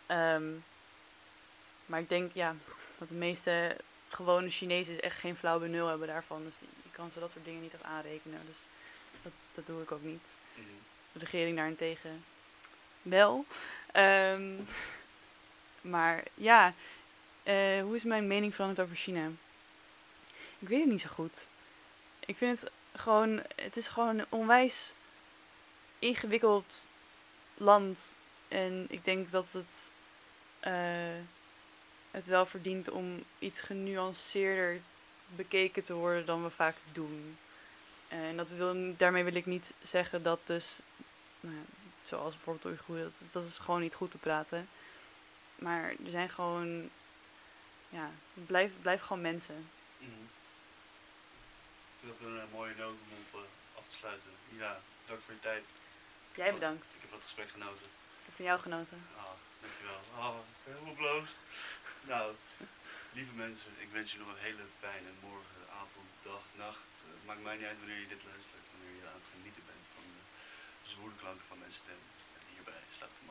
[0.05, 0.51] Ehm,
[1.85, 2.55] maar ik denk ja,
[2.97, 3.77] dat de meeste
[4.09, 6.43] gewone Chinezen echt geen flauw benul hebben daarvan.
[6.43, 8.39] Dus je kan ze dat soort dingen niet echt aanrekenen.
[8.45, 8.57] Dus
[9.21, 10.37] dat, dat doe ik ook niet.
[10.53, 10.67] Mhm.
[11.11, 12.25] De regering daarentegen
[13.01, 13.45] wel.
[13.91, 14.55] Ehm,
[15.81, 16.73] maar ja,
[17.43, 19.29] eh, hoe is mijn mening veranderd over China?
[20.59, 21.47] Ik weet het niet zo goed.
[22.19, 24.93] Ik vind het gewoon, het is gewoon een onwijs
[25.99, 26.87] ingewikkeld
[27.53, 28.15] land.
[28.47, 29.91] En ik denk dat het
[30.59, 31.19] eh,
[32.11, 34.81] het wel verdient om iets genuanceerder
[35.35, 37.37] bekeken te worden dan we vaak doen.
[38.07, 40.79] Eh, En dat wil, daarmee wil ik niet zeggen dat dus,
[41.39, 41.61] nou, ja,
[42.03, 44.69] zoals bijvoorbeeld Oeigoeren, dat, dat is gewoon niet goed te praten.
[45.55, 46.89] Maar er zijn gewoon,
[47.89, 49.69] ja, blijf, blijf gewoon mensen.
[49.97, 50.09] Mhm.
[51.99, 53.45] Ik vind dat een eh, mooie noot om op
[53.77, 54.29] af te sluiten.
[54.57, 55.65] Ja, dank voor je tijd.
[56.35, 56.87] Jij bedankt.
[56.95, 57.85] Ik heb van het gesprek genoten.
[58.19, 58.99] Ik heb van jou genoten.
[59.15, 60.01] Ah, dankjewel.
[60.17, 61.29] Ah, ik ben helemaal bloos.
[62.01, 62.35] Nou,
[63.11, 66.91] lieve mensen, ik wens je nog een hele fijne morgen, avond, dag, nacht.
[67.05, 69.63] Eh, Het maakt mij niet uit wanneer je dit luistert, wanneer je aan het genieten
[69.71, 70.03] bent van
[70.83, 72.01] de zwoele klanken van mijn stem.
[72.37, 73.23] En hierbij sluit ik